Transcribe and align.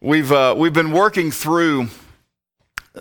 We've, 0.00 0.30
uh, 0.30 0.54
we've 0.56 0.72
been 0.72 0.92
working 0.92 1.32
through 1.32 1.88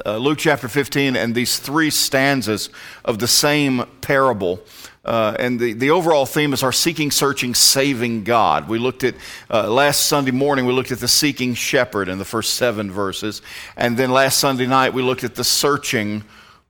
uh, 0.04 0.18
Luke 0.18 0.40
chapter 0.40 0.68
15 0.68 1.16
and 1.16 1.36
these 1.36 1.60
three 1.60 1.92
stanzas 1.92 2.72
of 3.06 3.20
the 3.20 3.28
same 3.28 3.86
parable. 4.02 4.62
Uh, 5.06 5.36
and 5.38 5.60
the, 5.60 5.74
the 5.74 5.92
overall 5.92 6.26
theme 6.26 6.54
is 6.54 6.64
our 6.64 6.72
seeking, 6.72 7.12
searching, 7.12 7.54
saving 7.54 8.24
God. 8.24 8.68
We 8.68 8.80
looked 8.80 9.04
at, 9.04 9.14
uh, 9.48 9.70
last 9.70 10.08
Sunday 10.08 10.32
morning, 10.32 10.66
we 10.66 10.74
looked 10.74 10.92
at 10.92 10.98
the 10.98 11.08
seeking 11.08 11.54
shepherd 11.54 12.10
in 12.10 12.18
the 12.18 12.26
first 12.26 12.56
seven 12.56 12.90
verses. 12.90 13.44
And 13.76 13.96
then 13.96 14.10
last 14.10 14.40
Sunday 14.40 14.66
night, 14.66 14.96
we 14.96 15.04
looked 15.04 15.24
at 15.24 15.36
the 15.36 15.44
searching 15.44 16.24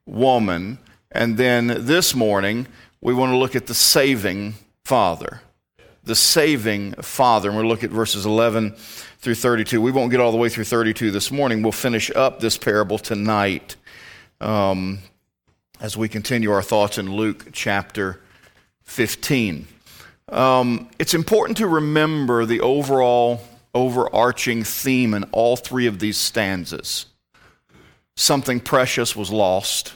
woman. 0.05 0.77
And 1.09 1.37
then 1.37 1.67
this 1.67 2.13
morning, 2.13 2.67
we 2.99 3.13
want 3.13 3.31
to 3.31 3.37
look 3.37 3.55
at 3.55 3.67
the 3.67 3.73
saving 3.73 4.55
father. 4.83 5.39
The 6.03 6.15
saving 6.15 6.95
father. 6.95 7.47
And 7.47 7.57
we'll 7.57 7.67
look 7.67 7.85
at 7.85 7.91
verses 7.91 8.25
11 8.25 8.75
through 9.19 9.35
32. 9.35 9.81
We 9.81 9.91
won't 9.91 10.11
get 10.11 10.19
all 10.19 10.31
the 10.31 10.37
way 10.37 10.49
through 10.49 10.65
32 10.65 11.11
this 11.11 11.31
morning. 11.31 11.61
We'll 11.61 11.71
finish 11.71 12.11
up 12.11 12.39
this 12.39 12.57
parable 12.57 12.99
tonight 12.99 13.75
um, 14.39 14.99
as 15.79 15.97
we 15.97 16.07
continue 16.07 16.51
our 16.51 16.61
thoughts 16.61 16.97
in 16.97 17.11
Luke 17.11 17.47
chapter 17.51 18.21
15. 18.83 19.67
Um, 20.29 20.89
it's 20.99 21.13
important 21.13 21.57
to 21.57 21.67
remember 21.67 22.45
the 22.45 22.61
overall 22.61 23.41
overarching 23.73 24.63
theme 24.63 25.13
in 25.13 25.23
all 25.25 25.55
three 25.55 25.87
of 25.87 25.99
these 25.99 26.17
stanzas. 26.17 27.05
Something 28.15 28.59
precious 28.59 29.15
was 29.15 29.31
lost, 29.31 29.93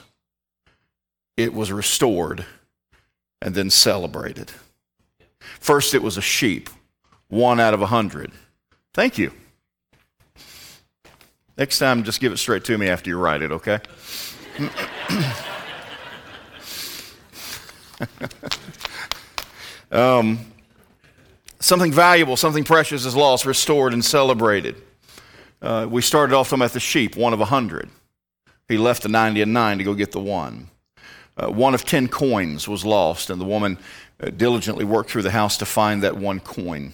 it 1.36 1.52
was 1.52 1.72
restored, 1.72 2.46
and 3.40 3.54
then 3.54 3.70
celebrated. 3.70 4.52
First, 5.58 5.94
it 5.94 6.02
was 6.02 6.16
a 6.16 6.22
sheep, 6.22 6.70
one 7.28 7.58
out 7.58 7.74
of 7.74 7.82
a 7.82 7.86
hundred. 7.86 8.30
Thank 8.94 9.16
you. 9.18 9.32
Next 11.56 11.78
time, 11.78 12.04
just 12.04 12.20
give 12.20 12.32
it 12.32 12.36
straight 12.38 12.64
to 12.64 12.76
me 12.76 12.88
after 12.88 13.08
you 13.08 13.18
write 13.18 13.40
it, 13.42 13.52
okay? 13.52 13.78
um, 19.92 20.38
something 21.58 21.92
valuable, 21.92 22.36
something 22.36 22.64
precious 22.64 23.06
is 23.06 23.16
lost, 23.16 23.46
restored, 23.46 23.94
and 23.94 24.04
celebrated. 24.04 24.76
Uh, 25.62 25.86
we 25.88 26.02
started 26.02 26.34
off 26.34 26.48
talking 26.48 26.60
about 26.60 26.72
the 26.72 26.80
sheep, 26.80 27.16
one 27.16 27.32
of 27.32 27.40
a 27.40 27.46
hundred. 27.46 27.88
He 28.68 28.76
left 28.76 29.02
the 29.02 29.08
90 29.08 29.42
and 29.42 29.52
9 29.52 29.78
to 29.78 29.84
go 29.84 29.94
get 29.94 30.12
the 30.12 30.20
one. 30.20 30.68
Uh, 31.36 31.48
one 31.48 31.74
of 31.74 31.84
10 31.84 32.08
coins 32.08 32.68
was 32.68 32.84
lost, 32.84 33.30
and 33.30 33.40
the 33.40 33.44
woman 33.44 33.78
uh, 34.22 34.30
diligently 34.30 34.84
worked 34.84 35.10
through 35.10 35.22
the 35.22 35.30
house 35.30 35.56
to 35.58 35.64
find 35.64 36.02
that 36.02 36.16
one 36.16 36.40
coin. 36.40 36.92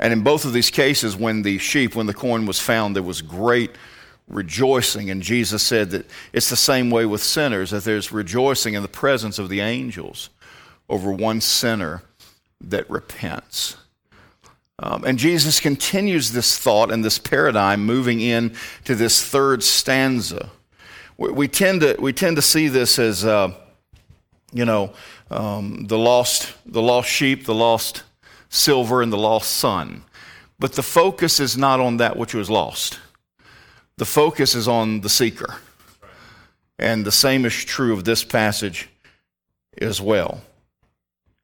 And 0.00 0.14
in 0.14 0.22
both 0.22 0.46
of 0.46 0.54
these 0.54 0.70
cases, 0.70 1.14
when 1.14 1.42
the 1.42 1.58
sheep, 1.58 1.94
when 1.94 2.06
the 2.06 2.14
coin 2.14 2.46
was 2.46 2.58
found, 2.58 2.96
there 2.96 3.02
was 3.02 3.20
great 3.20 3.72
rejoicing. 4.26 5.10
And 5.10 5.22
Jesus 5.22 5.62
said 5.62 5.90
that 5.90 6.06
it's 6.32 6.48
the 6.48 6.56
same 6.56 6.90
way 6.90 7.04
with 7.04 7.22
sinners, 7.22 7.70
that 7.70 7.84
there's 7.84 8.10
rejoicing 8.10 8.74
in 8.74 8.82
the 8.82 8.88
presence 8.88 9.38
of 9.38 9.50
the 9.50 9.60
angels 9.60 10.30
over 10.88 11.12
one 11.12 11.42
sinner 11.42 12.02
that 12.62 12.88
repents. 12.88 13.76
Um, 14.78 15.04
and 15.04 15.18
Jesus 15.18 15.60
continues 15.60 16.32
this 16.32 16.58
thought 16.58 16.90
and 16.90 17.04
this 17.04 17.18
paradigm 17.18 17.84
moving 17.84 18.20
in 18.20 18.54
to 18.86 18.94
this 18.94 19.22
third 19.22 19.62
stanza. 19.62 20.48
We, 21.18 21.30
we 21.30 21.48
tend, 21.48 21.82
to, 21.82 21.96
we 22.00 22.14
tend 22.14 22.36
to 22.36 22.42
see 22.42 22.68
this 22.68 22.98
as, 22.98 23.26
uh, 23.26 23.52
you 24.54 24.64
know, 24.64 24.94
um, 25.30 25.86
the, 25.86 25.98
lost, 25.98 26.54
the 26.64 26.80
lost 26.80 27.10
sheep, 27.10 27.44
the 27.44 27.54
lost 27.54 28.04
silver, 28.50 29.00
and 29.00 29.10
the 29.10 29.16
lost 29.16 29.50
son. 29.52 30.04
But 30.58 30.74
the 30.74 30.82
focus 30.82 31.40
is 31.40 31.56
not 31.56 31.80
on 31.80 31.96
that 31.96 32.18
which 32.18 32.34
was 32.34 32.50
lost, 32.50 33.00
the 33.96 34.04
focus 34.04 34.54
is 34.54 34.68
on 34.68 35.00
the 35.00 35.08
seeker. 35.08 35.56
And 36.78 37.04
the 37.04 37.12
same 37.12 37.44
is 37.44 37.64
true 37.64 37.92
of 37.92 38.04
this 38.04 38.24
passage 38.24 38.88
as 39.82 40.00
well. 40.00 40.40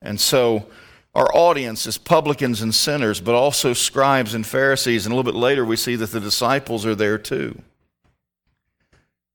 And 0.00 0.18
so, 0.18 0.66
our 1.14 1.28
audience 1.34 1.86
is 1.86 1.98
publicans 1.98 2.62
and 2.62 2.74
sinners, 2.74 3.20
but 3.20 3.34
also 3.34 3.74
scribes 3.74 4.34
and 4.34 4.46
Pharisees. 4.46 5.04
And 5.04 5.12
a 5.12 5.16
little 5.16 5.30
bit 5.30 5.38
later, 5.38 5.64
we 5.64 5.76
see 5.76 5.96
that 5.96 6.10
the 6.10 6.20
disciples 6.20 6.86
are 6.86 6.94
there 6.94 7.18
too. 7.18 7.60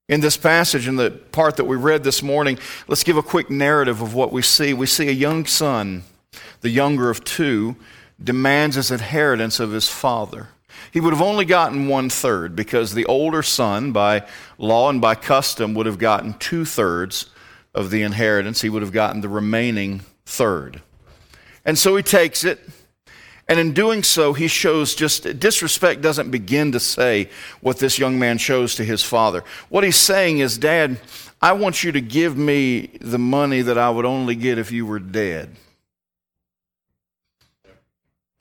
In 0.08 0.20
this 0.20 0.36
passage, 0.36 0.88
in 0.88 0.96
the 0.96 1.10
part 1.10 1.56
that 1.56 1.64
we 1.64 1.76
read 1.76 2.04
this 2.04 2.22
morning, 2.22 2.58
let's 2.88 3.04
give 3.04 3.16
a 3.16 3.22
quick 3.22 3.48
narrative 3.48 4.00
of 4.00 4.14
what 4.14 4.32
we 4.32 4.42
see. 4.42 4.74
We 4.74 4.86
see 4.86 5.08
a 5.08 5.12
young 5.12 5.46
son 5.46 6.02
the 6.60 6.70
younger 6.70 7.10
of 7.10 7.24
two, 7.24 7.76
demands 8.22 8.76
his 8.76 8.90
inheritance 8.90 9.60
of 9.60 9.72
his 9.72 9.88
father. 9.88 10.48
He 10.90 11.00
would 11.00 11.12
have 11.12 11.22
only 11.22 11.44
gotten 11.44 11.88
one 11.88 12.08
third 12.08 12.54
because 12.56 12.94
the 12.94 13.06
older 13.06 13.42
son, 13.42 13.92
by 13.92 14.26
law 14.58 14.90
and 14.90 15.00
by 15.00 15.14
custom, 15.14 15.74
would 15.74 15.86
have 15.86 15.98
gotten 15.98 16.34
two 16.34 16.64
thirds 16.64 17.30
of 17.74 17.90
the 17.90 18.02
inheritance. 18.02 18.60
He 18.60 18.68
would 18.68 18.82
have 18.82 18.92
gotten 18.92 19.20
the 19.20 19.28
remaining 19.28 20.02
third. 20.26 20.82
And 21.64 21.78
so 21.78 21.96
he 21.96 22.02
takes 22.02 22.44
it. 22.44 22.60
And 23.48 23.58
in 23.58 23.72
doing 23.72 24.02
so, 24.02 24.32
he 24.32 24.48
shows 24.48 24.94
just 24.94 25.38
disrespect 25.38 26.00
doesn't 26.00 26.30
begin 26.30 26.72
to 26.72 26.80
say 26.80 27.28
what 27.60 27.78
this 27.78 27.98
young 27.98 28.18
man 28.18 28.38
shows 28.38 28.74
to 28.76 28.84
his 28.84 29.02
father. 29.02 29.44
What 29.68 29.84
he's 29.84 29.96
saying 29.96 30.38
is, 30.38 30.56
Dad, 30.58 30.98
I 31.40 31.52
want 31.52 31.82
you 31.82 31.92
to 31.92 32.00
give 32.00 32.36
me 32.36 32.90
the 33.00 33.18
money 33.18 33.62
that 33.62 33.76
I 33.76 33.90
would 33.90 34.04
only 34.04 34.36
get 34.36 34.58
if 34.58 34.70
you 34.70 34.86
were 34.86 35.00
dead. 35.00 35.56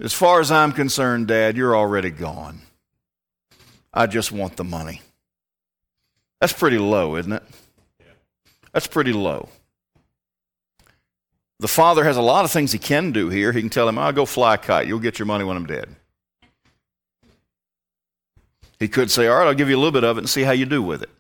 As 0.02 0.14
far 0.14 0.40
as 0.40 0.52
I'm 0.52 0.72
concerned, 0.72 1.28
Dad, 1.28 1.56
you're 1.56 1.76
already 1.76 2.10
gone. 2.10 2.62
I 3.94 4.08
just 4.08 4.32
want 4.32 4.58
the 4.58 4.64
money. 4.64 5.02
That's 6.40 6.54
pretty 6.54 6.80
low, 6.80 7.18
isn't 7.18 7.32
it? 7.32 7.44
That's 8.74 8.88
pretty 8.88 9.14
low. 9.14 9.50
The 11.60 11.68
father 11.68 12.04
has 12.04 12.18
a 12.18 12.22
lot 12.22 12.46
of 12.46 12.52
things 12.52 12.72
he 12.72 12.80
can 12.80 13.12
do 13.12 13.30
here. 13.30 13.52
He 13.52 13.62
can 13.62 13.70
tell 13.70 13.88
him, 13.88 14.00
I'll 14.00 14.12
go 14.12 14.26
fly 14.26 14.56
a 14.56 14.58
kite. 14.58 14.88
You'll 14.88 14.98
get 15.00 15.20
your 15.20 15.28
money 15.28 15.44
when 15.44 15.56
I'm 15.56 15.68
dead. 15.68 15.88
He 18.80 18.88
could 18.88 19.12
say, 19.12 19.28
All 19.28 19.38
right, 19.38 19.46
I'll 19.46 19.54
give 19.54 19.70
you 19.70 19.76
a 19.76 19.78
little 19.78 19.92
bit 19.92 20.04
of 20.04 20.18
it 20.18 20.22
and 20.22 20.30
see 20.30 20.42
how 20.42 20.54
you 20.54 20.66
do 20.66 20.82
with 20.82 21.04
it. 21.04 21.12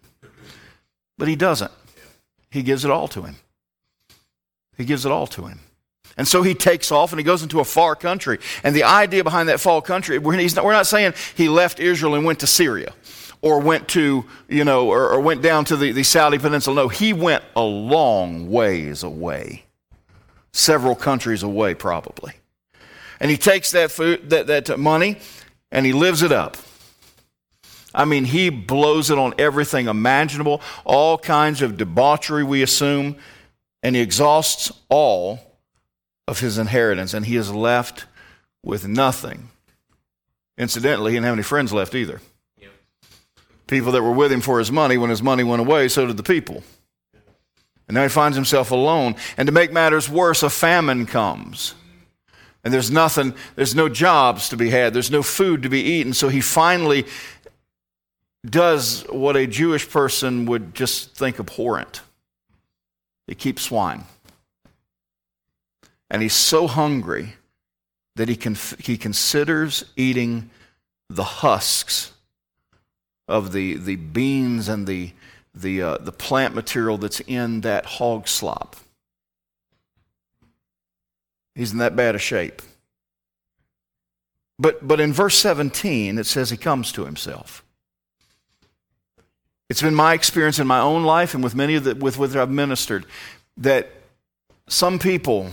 But 1.20 1.28
he 1.28 1.36
doesn't. 1.36 1.72
He 2.50 2.64
gives 2.64 2.84
it 2.84 2.90
all 2.90 3.08
to 3.10 3.22
him. 3.22 3.36
He 4.76 4.86
gives 4.86 5.06
it 5.06 5.12
all 5.12 5.28
to 5.28 5.46
him. 5.46 5.60
And 6.18 6.28
so 6.28 6.44
he 6.44 6.54
takes 6.54 6.92
off 6.92 7.12
and 7.12 7.20
he 7.20 7.24
goes 7.24 7.44
into 7.44 7.60
a 7.60 7.66
far 7.66 7.96
country. 7.96 8.40
And 8.64 8.76
the 8.76 8.84
idea 8.84 9.24
behind 9.24 9.50
that 9.50 9.60
far 9.60 9.82
country, 9.82 10.18
we're 10.18 10.36
not, 10.36 10.66
we're 10.66 10.74
not 10.74 10.88
saying 10.88 11.14
he 11.36 11.50
left 11.50 11.80
Israel 11.80 12.16
and 12.16 12.26
went 12.26 12.40
to 12.40 12.48
Syria 12.48 12.94
or 13.42 13.60
went 13.60 13.88
to, 13.90 14.26
you 14.48 14.64
know, 14.64 14.88
or, 14.88 15.10
or 15.10 15.20
went 15.20 15.42
down 15.42 15.66
to 15.66 15.76
the, 15.76 15.92
the 15.92 16.04
Saudi 16.04 16.38
Peninsula. 16.38 16.76
No, 16.76 16.88
he 16.88 17.14
went 17.14 17.44
a 17.56 17.62
long 17.62 18.50
ways 18.50 19.04
away, 19.04 19.66
several 20.52 20.96
countries 20.96 21.44
away, 21.44 21.74
probably. 21.74 22.34
And 23.20 23.32
he 23.32 23.38
takes 23.38 23.72
that, 23.72 23.92
food, 23.92 24.30
that, 24.30 24.48
that 24.48 24.80
money 24.80 25.18
and 25.72 25.86
he 25.86 25.94
lives 25.94 26.22
it 26.22 26.32
up. 26.32 26.58
I 27.94 28.06
mean, 28.06 28.26
he 28.26 28.50
blows 28.50 29.10
it 29.10 29.18
on 29.18 29.34
everything 29.38 29.88
imaginable, 29.88 30.62
all 30.86 31.18
kinds 31.18 31.62
of 31.62 31.78
debauchery, 31.78 32.44
we 32.44 32.62
assume, 32.64 33.18
and 33.84 33.96
he 33.96 34.02
exhausts 34.02 34.72
all 34.88 35.51
of 36.28 36.40
his 36.40 36.58
inheritance, 36.58 37.14
and 37.14 37.26
he 37.26 37.36
is 37.36 37.52
left 37.52 38.06
with 38.64 38.88
nothing. 38.88 39.50
Incidentally, 40.58 41.12
he 41.12 41.16
didn't 41.16 41.26
have 41.26 41.34
any 41.34 41.44
friends 41.44 41.74
left 41.74 41.96
either. 41.96 42.22
People 43.68 43.92
that 43.94 44.04
were 44.04 44.12
with 44.12 44.32
him 44.32 44.42
for 44.42 44.60
his 44.60 44.72
money, 44.72 44.98
when 44.98 45.10
his 45.10 45.24
money 45.24 45.44
went 45.44 45.62
away, 45.62 45.88
so 45.88 46.06
did 46.06 46.18
the 46.18 46.24
people. 46.24 46.64
And 47.88 47.96
now 47.96 48.04
he 48.04 48.10
finds 48.10 48.36
himself 48.36 48.72
alone. 48.72 49.16
And 49.38 49.48
to 49.48 49.52
make 49.52 49.72
matters 49.72 50.10
worse, 50.10 50.44
a 50.44 50.50
famine 50.50 51.06
comes. 51.06 51.74
And 52.64 52.74
there's 52.74 52.92
nothing, 52.92 53.34
there's 53.56 53.74
no 53.74 53.90
jobs 53.90 54.50
to 54.50 54.58
be 54.58 54.70
had, 54.70 54.94
there's 54.94 55.10
no 55.10 55.24
food 55.24 55.64
to 55.64 55.70
be 55.70 55.82
eaten. 55.82 56.14
So 56.14 56.30
he 56.30 56.42
finally 56.42 57.06
does 58.46 59.04
what 59.10 59.36
a 59.36 59.48
Jewish 59.48 59.90
person 59.90 60.46
would 60.46 60.74
just 60.74 61.16
think 61.16 61.40
abhorrent. 61.40 62.02
He 63.28 63.36
keeps 63.36 63.64
swine. 63.64 64.04
And 66.12 66.22
he's 66.22 66.36
so 66.36 66.68
hungry 66.68 67.36
that 68.18 68.28
he, 68.28 68.38
he 68.80 68.98
considers 68.98 69.86
eating 69.96 70.50
the 71.10 71.24
husks 71.24 72.12
of 73.30 73.54
the, 73.54 73.76
the 73.76 73.96
beans 73.96 74.68
and 74.68 74.86
the, 74.86 75.14
the, 75.56 75.82
uh, 75.82 75.98
the 76.00 76.12
plant 76.12 76.54
material 76.54 76.98
that's 76.98 77.22
in 77.22 77.62
that 77.62 77.86
hog 77.86 78.28
slop. 78.28 78.76
He's 81.56 81.72
in 81.72 81.78
that 81.78 81.96
bad 81.96 82.14
a 82.14 82.20
shape. 82.20 82.62
But, 84.60 84.86
but 84.86 85.00
in 85.00 85.14
verse 85.14 85.38
17, 85.38 86.18
it 86.18 86.26
says 86.26 86.50
he 86.50 86.58
comes 86.58 86.92
to 86.92 87.06
himself. 87.06 87.64
It's 89.70 89.82
been 89.82 89.96
my 89.96 90.14
experience 90.14 90.60
in 90.60 90.68
my 90.68 90.82
own 90.82 91.04
life 91.04 91.34
and 91.34 91.42
with 91.42 91.56
many 91.56 91.76
of 91.76 91.86
the, 91.86 91.96
with 91.96 92.18
which 92.18 92.36
I've 92.36 92.52
ministered 92.52 93.06
that 93.56 93.90
some 94.68 95.00
people 95.00 95.52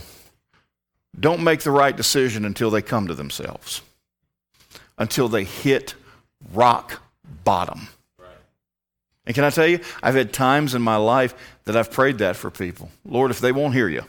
don't 1.17 1.43
make 1.43 1.61
the 1.61 1.71
right 1.71 1.95
decision 1.95 2.43
until 2.45 2.69
they 2.69 2.81
come 2.81 3.07
to 3.07 3.15
themselves. 3.15 3.81
until 4.99 5.29
they 5.29 5.45
hit 5.45 5.95
rock 6.53 7.01
bottom. 7.43 7.87
And 9.25 9.33
can 9.33 9.43
I 9.43 9.49
tell 9.49 9.67
you, 9.67 9.79
I've 10.03 10.15
had 10.15 10.33
times 10.33 10.75
in 10.75 10.81
my 10.81 10.97
life 10.97 11.33
that 11.65 11.77
I've 11.77 11.91
prayed 11.91 12.17
that 12.17 12.35
for 12.35 12.51
people. 12.51 12.91
Lord, 13.05 13.31
if 13.31 13.39
they 13.39 13.51
won't 13.51 13.73
hear 13.73 13.87
you, 13.87 14.03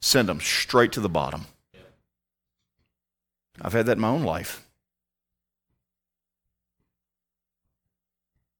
send 0.00 0.28
them 0.28 0.40
straight 0.40 0.92
to 0.92 1.00
the 1.00 1.08
bottom. 1.08 1.46
I've 3.62 3.72
had 3.72 3.86
that 3.86 3.98
in 3.98 4.00
my 4.00 4.08
own 4.08 4.24
life. 4.24 4.66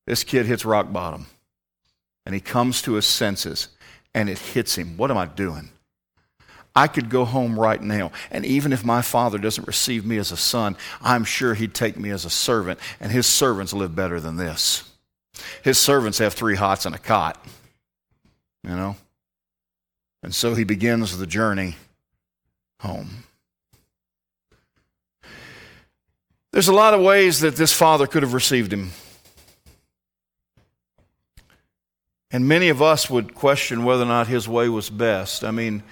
This 0.07 0.23
kid 0.23 0.47
hits 0.47 0.65
rock 0.65 0.93
bottom 0.93 1.27
and 2.27 2.35
he 2.35 2.41
comes 2.41 2.83
to 2.83 2.93
his 2.95 3.07
senses 3.07 3.69
and 4.15 4.29
it 4.29 4.39
hits 4.39 4.77
him. 4.77 4.97
What 4.97 5.11
am 5.11 5.17
I 5.17 5.27
doing? 5.27 5.71
I 6.75 6.87
could 6.87 7.11
go 7.11 7.25
home 7.25 7.59
right 7.59 7.83
now, 7.83 8.13
and 8.31 8.45
even 8.45 8.73
if 8.73 8.85
my 8.85 9.03
father 9.03 9.39
doesn't 9.39 9.67
receive 9.67 10.05
me 10.05 10.19
as 10.19 10.31
a 10.31 10.37
son, 10.37 10.77
I'm 11.03 11.25
sure 11.25 11.55
he'd 11.55 11.75
take 11.75 11.97
me 11.97 12.11
as 12.11 12.25
a 12.25 12.31
servant, 12.31 12.79
and 13.01 13.11
his 13.11 13.27
servants 13.27 13.73
live 13.73 13.97
better 13.97 14.21
than 14.21 14.37
this. 14.37 14.85
His 15.63 15.79
servants 15.79 16.19
have 16.19 16.35
three 16.35 16.57
hots 16.57 16.87
and 16.87 16.95
a 16.95 16.99
cot, 16.99 17.45
you 18.63 18.71
know? 18.71 18.97
And 20.23 20.35
so 20.35 20.55
he 20.55 20.65
begins 20.65 21.17
the 21.19 21.27
journey 21.27 21.77
home. 22.81 23.25
There's 26.53 26.69
a 26.69 26.75
lot 26.75 26.95
of 26.95 27.01
ways 27.01 27.41
that 27.41 27.57
this 27.57 27.73
father 27.73 28.07
could 28.07 28.23
have 28.23 28.35
received 28.35 28.73
him. 28.73 28.91
And 32.33 32.47
many 32.47 32.69
of 32.69 32.81
us 32.81 33.09
would 33.11 33.35
question 33.35 33.85
whether 33.85 34.03
or 34.03 34.07
not 34.07 34.29
his 34.29 34.49
way 34.49 34.69
was 34.69 34.91
best. 34.91 35.43
I 35.43 35.51
mean, 35.51 35.83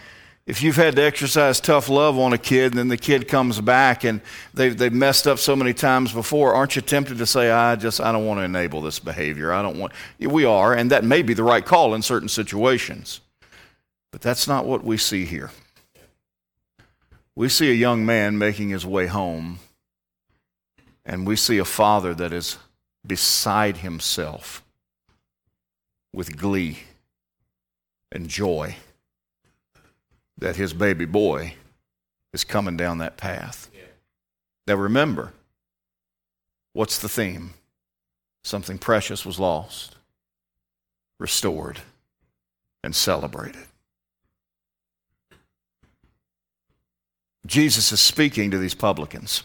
if 0.48 0.62
you've 0.62 0.76
had 0.76 0.96
to 0.96 1.02
exercise 1.02 1.60
tough 1.60 1.90
love 1.90 2.18
on 2.18 2.32
a 2.32 2.38
kid 2.38 2.72
and 2.72 2.78
then 2.78 2.88
the 2.88 2.96
kid 2.96 3.28
comes 3.28 3.60
back 3.60 4.02
and 4.02 4.22
they've, 4.54 4.74
they've 4.78 4.94
messed 4.94 5.26
up 5.26 5.38
so 5.38 5.54
many 5.54 5.74
times 5.74 6.10
before, 6.10 6.54
aren't 6.54 6.74
you 6.74 6.80
tempted 6.80 7.18
to 7.18 7.26
say, 7.26 7.50
I 7.50 7.76
just, 7.76 8.00
I 8.00 8.12
don't 8.12 8.24
want 8.24 8.40
to 8.40 8.44
enable 8.44 8.80
this 8.80 8.98
behavior. 8.98 9.52
I 9.52 9.60
don't 9.60 9.78
want, 9.78 9.92
we 10.18 10.46
are, 10.46 10.72
and 10.72 10.90
that 10.90 11.04
may 11.04 11.20
be 11.20 11.34
the 11.34 11.42
right 11.42 11.64
call 11.64 11.92
in 11.92 12.00
certain 12.00 12.30
situations. 12.30 13.20
But 14.10 14.22
that's 14.22 14.48
not 14.48 14.64
what 14.64 14.82
we 14.82 14.96
see 14.96 15.26
here. 15.26 15.50
We 17.36 17.50
see 17.50 17.70
a 17.70 17.74
young 17.74 18.06
man 18.06 18.38
making 18.38 18.70
his 18.70 18.86
way 18.86 19.06
home, 19.06 19.58
and 21.04 21.26
we 21.26 21.36
see 21.36 21.58
a 21.58 21.64
father 21.66 22.14
that 22.14 22.32
is 22.32 22.56
beside 23.06 23.76
himself 23.76 24.64
with 26.10 26.38
glee 26.38 26.78
and 28.10 28.28
joy 28.28 28.76
that 30.38 30.56
his 30.56 30.72
baby 30.72 31.04
boy 31.04 31.54
is 32.32 32.44
coming 32.44 32.76
down 32.76 32.98
that 32.98 33.16
path. 33.16 33.70
Yeah. 33.74 33.82
Now 34.66 34.74
remember, 34.74 35.32
what's 36.72 36.98
the 36.98 37.08
theme? 37.08 37.54
Something 38.44 38.78
precious 38.78 39.26
was 39.26 39.38
lost, 39.38 39.96
restored, 41.18 41.80
and 42.82 42.94
celebrated. 42.94 43.64
Jesus 47.46 47.92
is 47.92 48.00
speaking 48.00 48.50
to 48.50 48.58
these 48.58 48.74
publicans, 48.74 49.42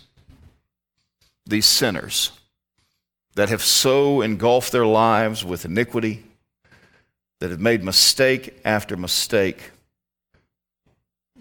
these 1.46 1.66
sinners 1.66 2.32
that 3.36 3.50
have 3.50 3.64
so 3.64 4.22
engulfed 4.22 4.72
their 4.72 4.86
lives 4.86 5.44
with 5.44 5.66
iniquity, 5.66 6.24
that 7.40 7.50
have 7.50 7.60
made 7.60 7.84
mistake 7.84 8.62
after 8.64 8.96
mistake 8.96 9.72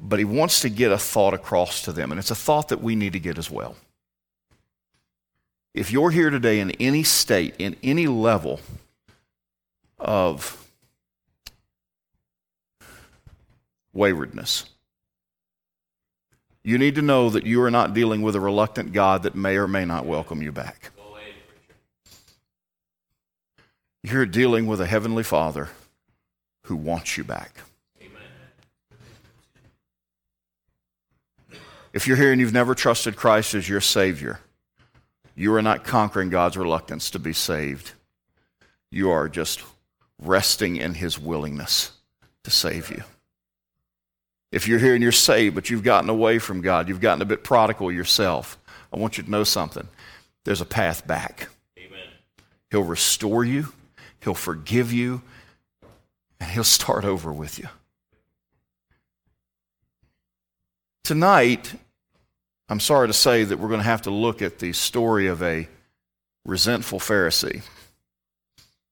but 0.03 0.19
he 0.19 0.25
wants 0.25 0.61
to 0.61 0.69
get 0.69 0.91
a 0.91 0.99
thought 0.99 1.33
across 1.33 1.83
to 1.83 1.93
them, 1.93 2.11
and 2.11 2.19
it's 2.19 2.33
a 2.33 2.35
thought 2.35 2.69
that 2.69 2.83
we 2.83 2.97
need 2.97 3.13
to 3.13 3.21
get 3.21 3.39
as 3.39 3.49
well. 3.49 3.77
If 5.73 5.93
you're 5.93 6.11
here 6.11 6.29
today 6.29 6.59
in 6.59 6.73
any 6.73 7.05
state, 7.05 7.55
in 7.59 7.77
any 7.83 8.09
level 8.09 8.61
of 9.99 10.69
waywardness, 13.93 14.65
you 16.65 16.79
need 16.79 16.97
to 16.97 17.03
know 17.03 17.31
that 17.31 17.47
you 17.47 17.63
are 17.63 17.71
not 17.71 17.95
dealing 17.95 18.23
with 18.23 18.35
a 18.35 18.41
reluctant 18.41 18.93
God 18.93 19.23
that 19.23 19.37
may 19.37 19.57
or 19.57 19.69
may 19.69 19.85
not 19.85 20.05
welcome 20.05 20.43
you 20.43 20.51
back. 20.53 20.91
You're 24.03 24.27
dealing 24.27 24.67
with 24.67 24.81
a 24.81 24.87
heavenly 24.87 25.23
Father 25.23 25.69
who 26.65 26.75
wants 26.75 27.17
you 27.17 27.23
back. 27.23 27.61
If 31.93 32.07
you're 32.07 32.17
here 32.17 32.33
and 32.33 32.41
you've 32.41 32.53
never 32.53 32.75
trusted 32.75 33.17
Christ 33.17 33.55
as 33.55 33.69
your 33.69 33.81
Savior, 33.81 34.41
you 35.35 35.55
are 35.55 35.63
not 35.63 35.85
conquering 35.85 36.31
God's 36.31 36.57
reluctance 36.57 37.11
to 37.11 37.19
be 37.19 37.33
saved. 37.33 37.93
You 38.91 39.11
are 39.11 39.29
just 39.29 39.63
resting 40.21 40.77
in 40.77 40.95
His 40.95 41.19
willingness 41.19 41.93
to 42.45 42.51
save 42.51 42.91
you. 42.91 43.03
If 44.51 44.69
you're 44.69 44.79
here 44.79 44.95
and 44.95 45.03
you're 45.03 45.13
saved, 45.13 45.55
but 45.55 45.71
you've 45.71 45.83
gotten 45.83 46.11
away 46.11 46.39
from 46.39 46.61
God, 46.61 46.89
you've 46.89 47.01
gotten 47.01 47.23
a 47.23 47.27
bit 47.27 47.45
prodigal 47.45 47.91
yourself, 47.91 48.59
I 48.93 48.99
want 48.99 49.17
you 49.17 49.25
to 49.25 49.31
know 49.31 49.45
something. 49.45 49.89
There's 50.45 50.61
a 50.61 50.67
path 50.67 51.07
back. 51.07 51.49
Amen. 51.79 52.07
He'll 52.71 52.83
restore 52.83 53.45
you, 53.45 53.73
He'll 54.21 54.35
forgive 54.35 54.93
you, 54.93 55.23
and 56.41 56.51
He'll 56.51 56.65
start 56.65 57.05
over 57.05 57.33
with 57.33 57.59
you. 57.59 57.69
Tonight, 61.13 61.75
I'm 62.71 62.81
sorry 62.81 63.07
to 63.07 63.13
say 63.13 63.45
that 63.45 63.59
we're 63.59 63.69
going 63.69 63.81
to 63.81 63.85
have 63.85 64.01
to 64.01 64.11
look 64.11 64.41
at 64.41 64.61
the 64.61 64.73
story 64.73 65.27
of 65.27 65.43
a 65.43 65.69
resentful 66.47 66.99
Pharisee, 67.01 67.61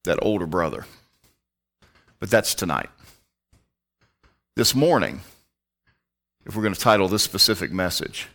that 0.05 0.19
older 0.21 0.45
brother. 0.45 0.85
But 2.19 2.29
that's 2.29 2.55
tonight. 2.55 2.91
This 4.55 4.75
morning, 4.75 5.23
if 6.45 6.55
we're 6.55 6.61
going 6.61 6.75
to 6.75 6.79
title 6.79 7.09
this 7.09 7.23
specific 7.23 7.73
message, 7.73 8.29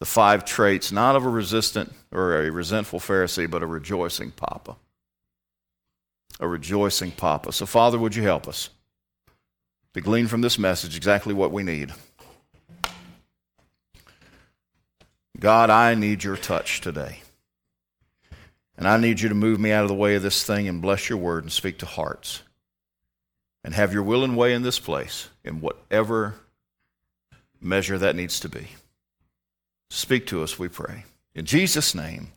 the 0.00 0.04
five 0.04 0.44
traits 0.44 0.90
not 0.90 1.14
of 1.14 1.24
a 1.24 1.28
resistant 1.28 1.92
or 2.10 2.44
a 2.44 2.50
resentful 2.50 2.98
Pharisee, 2.98 3.48
but 3.48 3.62
a 3.62 3.66
rejoicing 3.68 4.32
Papa. 4.32 4.74
A 6.40 6.48
rejoicing 6.48 7.12
Papa. 7.12 7.52
So, 7.52 7.66
Father, 7.66 8.00
would 8.00 8.16
you 8.16 8.24
help 8.24 8.48
us 8.48 8.70
to 9.94 10.00
glean 10.00 10.26
from 10.26 10.40
this 10.40 10.58
message 10.58 10.96
exactly 10.96 11.32
what 11.32 11.52
we 11.52 11.62
need? 11.62 11.92
God, 15.42 15.70
I 15.70 15.96
need 15.96 16.22
your 16.22 16.36
touch 16.36 16.80
today. 16.80 17.18
And 18.78 18.86
I 18.86 18.96
need 18.96 19.18
you 19.18 19.28
to 19.28 19.34
move 19.34 19.58
me 19.58 19.72
out 19.72 19.82
of 19.82 19.88
the 19.88 19.94
way 19.94 20.14
of 20.14 20.22
this 20.22 20.44
thing 20.44 20.68
and 20.68 20.80
bless 20.80 21.08
your 21.08 21.18
word 21.18 21.42
and 21.42 21.50
speak 21.50 21.78
to 21.78 21.86
hearts. 21.86 22.42
And 23.64 23.74
have 23.74 23.92
your 23.92 24.04
will 24.04 24.22
and 24.22 24.36
way 24.36 24.54
in 24.54 24.62
this 24.62 24.78
place, 24.78 25.30
in 25.42 25.60
whatever 25.60 26.36
measure 27.60 27.98
that 27.98 28.14
needs 28.14 28.38
to 28.38 28.48
be. 28.48 28.68
Speak 29.90 30.28
to 30.28 30.44
us, 30.44 30.60
we 30.60 30.68
pray. 30.68 31.06
In 31.34 31.44
Jesus' 31.44 31.92
name, 31.92 32.28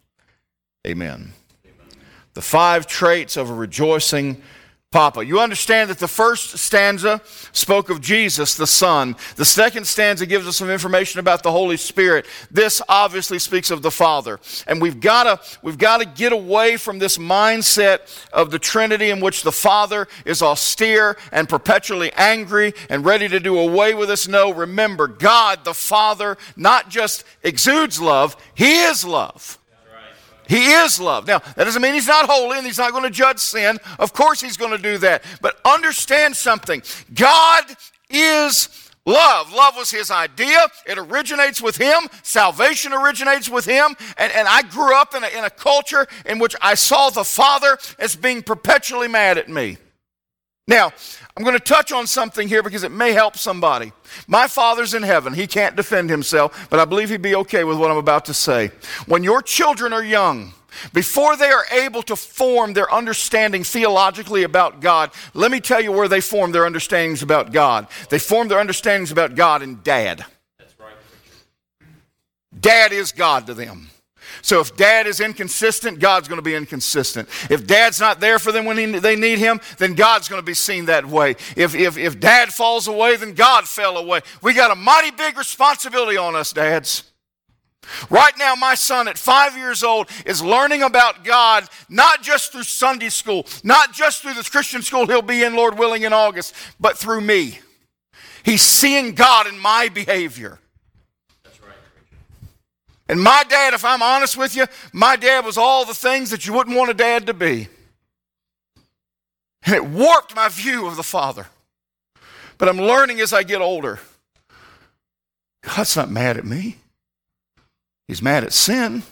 amen. 0.88 1.32
amen. 1.64 1.88
The 2.34 2.42
five 2.42 2.88
traits 2.88 3.38
of 3.38 3.52
a 3.52 3.54
rejoicing 3.54 4.42
Papa. 4.96 5.26
You 5.26 5.42
understand 5.42 5.90
that 5.90 6.00
the 6.00 6.08
first 6.08 6.58
stanza 6.58 7.20
spoke 7.52 7.90
of 7.90 8.00
Jesus, 8.00 8.56
the 8.56 8.66
Son. 8.66 9.18
The 9.36 9.44
second 9.44 9.86
stanza 9.88 10.26
gives 10.26 10.48
us 10.48 10.56
some 10.56 10.70
information 10.70 11.20
about 11.20 11.44
the 11.44 11.52
Holy 11.52 11.76
Spirit. 11.76 12.26
This 12.50 12.82
obviously 12.88 13.38
speaks 13.40 13.72
of 13.72 13.82
the 13.82 13.92
Father. 13.92 14.40
And 14.68 14.82
we've 14.82 15.02
got 15.02 15.24
to, 15.24 15.58
we've 15.62 15.78
got 15.78 15.98
to 15.98 16.06
get 16.06 16.32
away 16.32 16.78
from 16.78 17.00
this 17.00 17.18
mindset 17.18 18.26
of 18.32 18.52
the 18.52 18.58
Trinity 18.58 19.10
in 19.10 19.20
which 19.20 19.44
the 19.44 19.52
Father 19.52 20.08
is 20.24 20.42
austere 20.42 21.18
and 21.34 21.50
perpetually 21.50 22.14
angry 22.14 22.74
and 22.90 23.04
ready 23.04 23.28
to 23.28 23.42
do 23.42 23.60
away 23.60 23.96
with 23.96 24.10
us. 24.10 24.30
No, 24.30 24.54
remember, 24.54 25.10
God, 25.10 25.66
the 25.66 25.74
Father, 25.74 26.38
not 26.56 26.90
just 26.90 27.26
exudes 27.44 28.00
love, 28.00 28.38
He 28.56 28.84
is 28.84 29.04
love. 29.04 29.60
He 30.48 30.72
is 30.72 31.00
love. 31.00 31.28
Now, 31.28 31.40
that 31.40 31.64
doesn't 31.64 31.82
mean 31.82 31.94
he's 31.94 32.08
not 32.08 32.26
holy 32.30 32.58
and 32.58 32.66
he's 32.66 32.78
not 32.78 32.92
going 32.92 33.04
to 33.04 33.10
judge 33.10 33.40
sin. 33.40 33.80
Of 34.00 34.14
course, 34.14 34.42
he's 34.42 34.58
going 34.58 34.72
to 34.72 34.82
do 34.82 34.98
that. 35.00 35.24
But 35.42 35.60
understand 35.66 36.36
something 36.36 36.84
God 37.14 37.64
is 38.10 38.92
love. 39.06 39.54
Love 39.54 39.76
was 39.76 39.92
his 39.92 40.12
idea, 40.12 40.60
it 40.86 40.98
originates 40.98 41.62
with 41.62 41.78
him, 41.78 42.08
salvation 42.24 42.94
originates 42.94 43.50
with 43.50 43.66
him. 43.66 43.96
And, 44.18 44.32
and 44.34 44.48
I 44.48 44.64
grew 44.64 44.96
up 44.96 45.16
in 45.16 45.24
a, 45.24 45.28
in 45.28 45.44
a 45.44 45.50
culture 45.50 46.08
in 46.26 46.40
which 46.40 46.56
I 46.62 46.76
saw 46.76 47.10
the 47.10 47.24
Father 47.24 47.78
as 48.00 48.16
being 48.16 48.42
perpetually 48.42 49.08
mad 49.08 49.38
at 49.38 49.50
me. 49.50 49.78
Now, 50.68 50.92
I'm 51.38 51.44
going 51.44 51.58
to 51.58 51.64
touch 51.64 51.92
on 51.92 52.08
something 52.08 52.48
here 52.48 52.64
because 52.64 52.84
it 52.84 52.92
may 52.92 53.12
help 53.12 53.38
somebody. 53.38 53.94
My 54.28 54.48
Father's 54.48 54.94
in 54.96 55.04
heaven. 55.04 55.34
He 55.34 55.46
can't 55.46 55.76
defend 55.76 56.10
himself, 56.10 56.68
but 56.72 56.80
I 56.80 56.86
believe 56.86 57.10
he'd 57.10 57.22
be 57.22 57.36
okay 57.36 57.64
with 57.64 57.78
what 57.78 57.92
I'm 57.92 57.98
about 57.98 58.26
to 58.26 58.34
say. 58.34 58.72
When 59.06 59.24
your 59.24 59.44
children 59.44 59.94
are 59.94 60.04
young, 60.04 60.54
before 60.92 61.38
they 61.38 61.50
are 61.50 61.66
able 61.72 62.02
to 62.04 62.16
form 62.16 62.74
their 62.74 62.92
understanding 62.92 63.64
theologically 63.64 64.44
about 64.44 64.82
God, 64.82 65.12
let 65.34 65.52
me 65.52 65.60
tell 65.60 65.82
you 65.82 65.92
where 65.92 66.08
they 66.08 66.22
form 66.22 66.52
their 66.52 66.66
understandings 66.66 67.22
about 67.22 67.52
God. 67.52 67.88
They 68.10 68.20
form 68.20 68.48
their 68.48 68.60
understandings 68.60 69.12
about 69.12 69.36
God 69.36 69.62
in 69.62 69.82
dad. 69.84 70.26
That's 70.58 70.80
right. 70.80 70.96
Dad 72.60 72.92
is 72.92 73.12
God 73.12 73.46
to 73.48 73.54
them. 73.54 73.90
So 74.46 74.60
if 74.60 74.76
dad 74.78 75.08
is 75.08 75.22
inconsistent, 75.22 75.98
God's 75.98 76.28
going 76.28 76.38
to 76.38 76.44
be 76.44 76.54
inconsistent. 76.54 77.28
If 77.50 77.66
dad's 77.66 78.00
not 78.00 78.20
there 78.20 78.38
for 78.38 78.52
them 78.52 78.66
when 78.66 78.78
he, 78.78 78.86
they 78.86 79.16
need 79.16 79.40
him, 79.40 79.60
then 79.80 79.96
God's 79.96 80.30
going 80.30 80.40
to 80.40 80.46
be 80.46 80.54
seen 80.54 80.86
that 80.86 81.04
way. 81.04 81.32
If, 81.56 81.74
if, 81.74 81.98
if 81.98 82.20
dad 82.20 82.54
falls 82.54 82.88
away, 82.88 83.16
then 83.16 83.34
God 83.34 83.68
fell 83.68 83.98
away. 83.98 84.22
We 84.44 84.54
got 84.54 84.70
a 84.70 84.76
mighty 84.76 85.10
big 85.10 85.36
responsibility 85.36 86.16
on 86.16 86.36
us, 86.36 86.54
dads. 86.54 87.12
Right 88.12 88.38
now, 88.38 88.54
my 88.54 88.76
son 88.76 89.08
at 89.08 89.18
five 89.18 89.58
years 89.58 89.84
old 89.84 90.12
is 90.28 90.44
learning 90.44 90.84
about 90.84 91.24
God, 91.24 91.68
not 91.90 92.22
just 92.22 92.52
through 92.52 92.64
Sunday 92.64 93.10
school, 93.10 93.48
not 93.64 93.94
just 93.94 94.22
through 94.22 94.36
the 94.36 94.44
Christian 94.44 94.84
school 94.84 95.08
he'll 95.08 95.24
be 95.24 95.44
in, 95.44 95.56
Lord 95.56 95.80
willing, 95.80 96.04
in 96.04 96.14
August, 96.14 96.54
but 96.80 97.00
through 97.00 97.22
me. 97.22 97.62
He's 98.44 98.62
seeing 98.62 99.16
God 99.16 99.48
in 99.48 99.58
my 99.58 99.90
behavior. 99.90 100.60
And 103.08 103.22
my 103.22 103.44
dad, 103.48 103.74
if 103.74 103.86
I'm 103.86 104.02
honest 104.02 104.36
with 104.36 104.56
you, 104.56 104.66
my 104.92 105.16
dad 105.16 105.46
was 105.46 105.58
all 105.58 105.86
the 105.86 105.94
things 105.94 106.32
that 106.32 106.48
you 106.48 106.54
wouldn't 106.54 106.76
want 106.76 106.90
a 106.90 106.96
dad 106.96 107.28
to 107.28 107.34
be. 107.34 107.68
And 109.66 109.76
it 109.76 109.86
warped 109.86 110.36
my 110.36 110.50
view 110.50 110.88
of 110.88 110.96
the 110.96 111.04
Father. 111.04 111.48
But 112.58 112.70
I'm 112.70 112.78
learning 112.78 113.20
as 113.20 113.34
I 113.34 113.44
get 113.44 113.62
older. 113.62 114.00
God's 115.62 115.96
not 115.96 116.10
mad 116.10 116.38
at 116.38 116.46
me. 116.46 116.78
He's 118.08 118.22
mad 118.22 118.44
at 118.44 118.54
sin. 118.54 119.04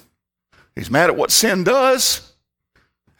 He's 0.76 0.90
mad 0.90 1.10
at 1.10 1.16
what 1.16 1.32
sin 1.32 1.64
does. 1.64 2.34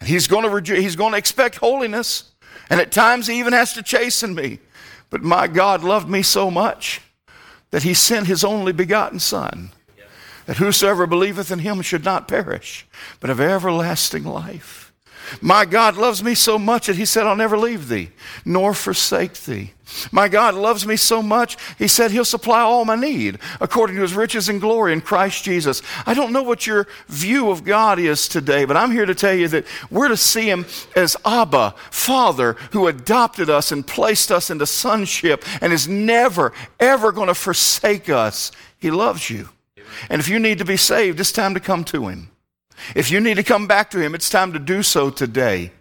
He's 0.04 0.26
going 0.26 0.44
to 0.44 0.50
reju- 0.50 0.80
he's 0.80 0.96
going 0.96 1.12
to 1.12 1.18
expect 1.18 1.56
holiness. 1.56 2.32
And 2.70 2.80
at 2.80 2.92
times 2.92 3.26
he 3.26 3.38
even 3.38 3.52
has 3.52 3.74
to 3.74 3.82
chasten 3.82 4.34
me. 4.34 4.58
But 5.10 5.22
my 5.22 5.46
God 5.46 5.84
loved 5.84 6.08
me 6.08 6.22
so 6.22 6.50
much 6.50 7.00
that 7.70 7.82
he 7.82 7.94
sent 7.94 8.26
his 8.26 8.44
only 8.44 8.72
begotten 8.72 9.18
son 9.18 9.70
that 10.46 10.58
whosoever 10.58 11.06
believeth 11.06 11.50
in 11.50 11.60
him 11.60 11.82
should 11.82 12.04
not 12.04 12.28
perish, 12.28 12.86
but 13.20 13.28
have 13.28 13.40
everlasting 13.40 14.24
life. 14.24 14.84
My 15.40 15.64
God 15.64 15.96
loves 15.96 16.22
me 16.22 16.34
so 16.34 16.58
much 16.58 16.86
that 16.86 16.96
he 16.96 17.04
said, 17.04 17.26
I'll 17.26 17.36
never 17.36 17.56
leave 17.56 17.88
thee, 17.88 18.10
nor 18.44 18.74
forsake 18.74 19.34
thee. 19.34 19.72
My 20.10 20.28
God 20.28 20.54
loves 20.54 20.86
me 20.86 20.96
so 20.96 21.22
much, 21.22 21.56
he 21.78 21.88
said 21.88 22.10
he'll 22.10 22.24
supply 22.24 22.60
all 22.60 22.84
my 22.84 22.96
need 22.96 23.38
according 23.60 23.96
to 23.96 24.02
his 24.02 24.14
riches 24.14 24.48
and 24.48 24.60
glory 24.60 24.92
in 24.92 25.00
Christ 25.00 25.44
Jesus. 25.44 25.82
I 26.06 26.14
don't 26.14 26.32
know 26.32 26.42
what 26.42 26.66
your 26.66 26.86
view 27.08 27.50
of 27.50 27.64
God 27.64 27.98
is 27.98 28.26
today, 28.26 28.64
but 28.64 28.76
I'm 28.76 28.90
here 28.90 29.06
to 29.06 29.14
tell 29.14 29.34
you 29.34 29.48
that 29.48 29.66
we're 29.90 30.08
to 30.08 30.16
see 30.16 30.48
him 30.48 30.66
as 30.96 31.16
Abba, 31.24 31.74
Father, 31.90 32.54
who 32.72 32.86
adopted 32.86 33.50
us 33.50 33.72
and 33.72 33.86
placed 33.86 34.32
us 34.32 34.50
into 34.50 34.66
sonship 34.66 35.44
and 35.60 35.72
is 35.72 35.86
never, 35.86 36.52
ever 36.80 37.12
going 37.12 37.28
to 37.28 37.34
forsake 37.34 38.08
us. 38.08 38.52
He 38.78 38.90
loves 38.90 39.30
you. 39.30 39.50
And 40.08 40.20
if 40.20 40.28
you 40.28 40.38
need 40.38 40.58
to 40.58 40.64
be 40.64 40.76
saved, 40.76 41.20
it's 41.20 41.32
time 41.32 41.54
to 41.54 41.60
come 41.60 41.84
to 41.84 42.08
Him. 42.08 42.30
If 42.94 43.10
you 43.10 43.20
need 43.20 43.36
to 43.36 43.42
come 43.42 43.66
back 43.66 43.90
to 43.90 44.00
Him, 44.00 44.14
it's 44.14 44.30
time 44.30 44.52
to 44.52 44.58
do 44.58 44.82
so 44.82 45.10
today. 45.10 45.72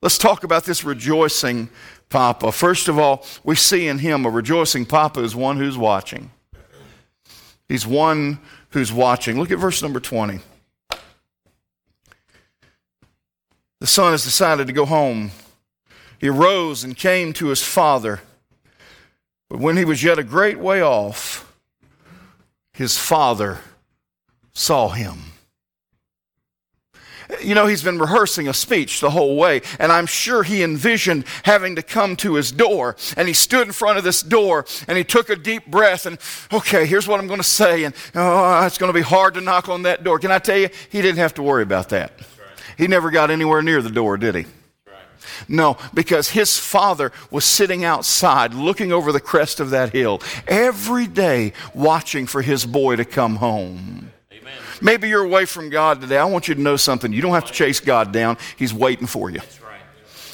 Let's 0.00 0.18
talk 0.18 0.44
about 0.44 0.64
this 0.64 0.84
rejoicing 0.84 1.70
Papa. 2.08 2.52
First 2.52 2.88
of 2.88 2.98
all, 2.98 3.24
we 3.44 3.56
see 3.56 3.88
in 3.88 3.98
Him 3.98 4.24
a 4.24 4.30
rejoicing 4.30 4.86
Papa 4.86 5.20
is 5.22 5.34
one 5.34 5.56
who's 5.56 5.76
watching. 5.76 6.30
He's 7.68 7.86
one 7.86 8.38
who's 8.70 8.92
watching. 8.92 9.38
Look 9.38 9.50
at 9.50 9.58
verse 9.58 9.82
number 9.82 10.00
20. 10.00 10.40
The 13.80 13.86
son 13.86 14.12
has 14.12 14.24
decided 14.24 14.66
to 14.66 14.72
go 14.72 14.86
home. 14.86 15.30
He 16.18 16.28
arose 16.28 16.82
and 16.82 16.96
came 16.96 17.32
to 17.34 17.48
his 17.48 17.62
father. 17.62 18.20
But 19.48 19.60
when 19.60 19.76
he 19.76 19.84
was 19.84 20.02
yet 20.02 20.18
a 20.18 20.24
great 20.24 20.58
way 20.58 20.82
off, 20.82 21.47
his 22.78 22.96
father 22.96 23.58
saw 24.52 24.88
him. 24.90 25.18
You 27.42 27.56
know, 27.56 27.66
he's 27.66 27.82
been 27.82 27.98
rehearsing 27.98 28.46
a 28.46 28.54
speech 28.54 29.00
the 29.00 29.10
whole 29.10 29.36
way, 29.36 29.62
and 29.80 29.90
I'm 29.90 30.06
sure 30.06 30.44
he 30.44 30.62
envisioned 30.62 31.24
having 31.42 31.74
to 31.74 31.82
come 31.82 32.14
to 32.18 32.34
his 32.34 32.52
door. 32.52 32.94
And 33.16 33.26
he 33.26 33.34
stood 33.34 33.66
in 33.66 33.72
front 33.72 33.98
of 33.98 34.04
this 34.04 34.22
door 34.22 34.64
and 34.86 34.96
he 34.96 35.02
took 35.02 35.28
a 35.28 35.34
deep 35.34 35.66
breath 35.66 36.06
and, 36.06 36.18
okay, 36.52 36.86
here's 36.86 37.08
what 37.08 37.18
I'm 37.18 37.26
going 37.26 37.40
to 37.40 37.44
say. 37.44 37.82
And 37.82 37.96
oh, 38.14 38.64
it's 38.64 38.78
going 38.78 38.92
to 38.92 38.96
be 38.96 39.02
hard 39.02 39.34
to 39.34 39.40
knock 39.40 39.68
on 39.68 39.82
that 39.82 40.04
door. 40.04 40.20
Can 40.20 40.30
I 40.30 40.38
tell 40.38 40.58
you, 40.58 40.68
he 40.88 41.02
didn't 41.02 41.18
have 41.18 41.34
to 41.34 41.42
worry 41.42 41.64
about 41.64 41.88
that. 41.88 42.12
He 42.78 42.86
never 42.86 43.10
got 43.10 43.32
anywhere 43.32 43.60
near 43.60 43.82
the 43.82 43.90
door, 43.90 44.16
did 44.16 44.36
he? 44.36 44.46
No, 45.46 45.76
because 45.94 46.30
his 46.30 46.58
father 46.58 47.12
was 47.30 47.44
sitting 47.44 47.84
outside 47.84 48.54
looking 48.54 48.92
over 48.92 49.12
the 49.12 49.20
crest 49.20 49.60
of 49.60 49.70
that 49.70 49.92
hill 49.92 50.20
every 50.46 51.06
day 51.06 51.52
watching 51.74 52.26
for 52.26 52.42
his 52.42 52.66
boy 52.66 52.96
to 52.96 53.04
come 53.04 53.36
home. 53.36 54.10
Amen. 54.32 54.52
Maybe 54.80 55.08
you're 55.08 55.24
away 55.24 55.44
from 55.44 55.70
God 55.70 56.00
today. 56.00 56.18
I 56.18 56.24
want 56.24 56.48
you 56.48 56.54
to 56.54 56.60
know 56.60 56.76
something. 56.76 57.12
You 57.12 57.22
don't 57.22 57.34
have 57.34 57.46
to 57.46 57.52
chase 57.52 57.80
God 57.80 58.12
down, 58.12 58.38
He's 58.56 58.74
waiting 58.74 59.06
for 59.06 59.30
you. 59.30 59.40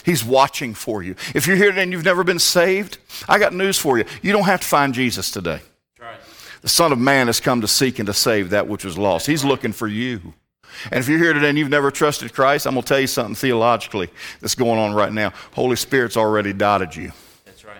He's 0.04 0.22
watching 0.22 0.74
for 0.74 1.02
you. 1.02 1.16
If 1.34 1.46
you're 1.46 1.56
here 1.56 1.70
today 1.70 1.82
and 1.82 1.90
you've 1.90 2.04
never 2.04 2.24
been 2.24 2.38
saved, 2.38 2.98
I 3.26 3.38
got 3.38 3.54
news 3.54 3.78
for 3.78 3.96
you. 3.96 4.04
You 4.20 4.32
don't 4.32 4.44
have 4.44 4.60
to 4.60 4.66
find 4.66 4.92
Jesus 4.92 5.30
today. 5.30 5.60
The 6.60 6.68
Son 6.68 6.92
of 6.92 6.98
Man 6.98 7.26
has 7.26 7.40
come 7.40 7.60
to 7.60 7.68
seek 7.68 7.98
and 7.98 8.06
to 8.06 8.14
save 8.14 8.50
that 8.50 8.68
which 8.68 8.84
was 8.84 8.96
lost. 8.96 9.26
He's 9.26 9.44
looking 9.44 9.72
for 9.72 9.86
you. 9.86 10.32
And 10.90 11.00
if 11.00 11.08
you're 11.08 11.18
here 11.18 11.32
today 11.32 11.48
and 11.48 11.58
you've 11.58 11.70
never 11.70 11.90
trusted 11.90 12.32
Christ, 12.32 12.66
I'm 12.66 12.74
going 12.74 12.82
to 12.82 12.88
tell 12.88 13.00
you 13.00 13.06
something 13.06 13.34
theologically 13.34 14.10
that's 14.40 14.54
going 14.54 14.78
on 14.78 14.94
right 14.94 15.12
now. 15.12 15.32
Holy 15.52 15.76
Spirit's 15.76 16.16
already 16.16 16.52
dotted 16.52 16.94
you. 16.94 17.12
That's 17.44 17.64
right. 17.64 17.78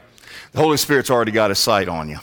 The 0.53 0.59
Holy 0.59 0.77
Spirit's 0.77 1.11
already 1.11 1.33
got 1.33 1.51
his 1.51 1.59
sight 1.59 1.89
on 1.89 2.09
you. 2.09 2.19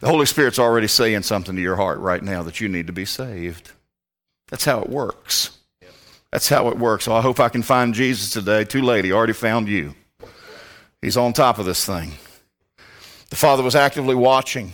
The 0.00 0.08
Holy 0.08 0.26
Spirit's 0.26 0.58
already 0.58 0.88
saying 0.88 1.22
something 1.22 1.56
to 1.56 1.62
your 1.62 1.76
heart 1.76 1.98
right 1.98 2.22
now 2.22 2.42
that 2.42 2.60
you 2.60 2.68
need 2.68 2.86
to 2.86 2.92
be 2.92 3.04
saved. 3.04 3.72
That's 4.48 4.64
how 4.64 4.80
it 4.80 4.88
works. 4.88 5.58
That's 6.30 6.48
how 6.48 6.68
it 6.68 6.78
works. 6.78 7.04
So 7.04 7.14
I 7.14 7.20
hope 7.20 7.40
I 7.40 7.48
can 7.48 7.62
find 7.62 7.94
Jesus 7.94 8.30
today. 8.30 8.64
Too 8.64 8.82
late. 8.82 9.04
He 9.04 9.12
already 9.12 9.32
found 9.32 9.68
you. 9.68 9.94
He's 11.00 11.16
on 11.16 11.32
top 11.32 11.58
of 11.58 11.66
this 11.66 11.84
thing. 11.84 12.12
The 13.30 13.36
Father 13.36 13.62
was 13.62 13.74
actively 13.74 14.14
watching 14.14 14.72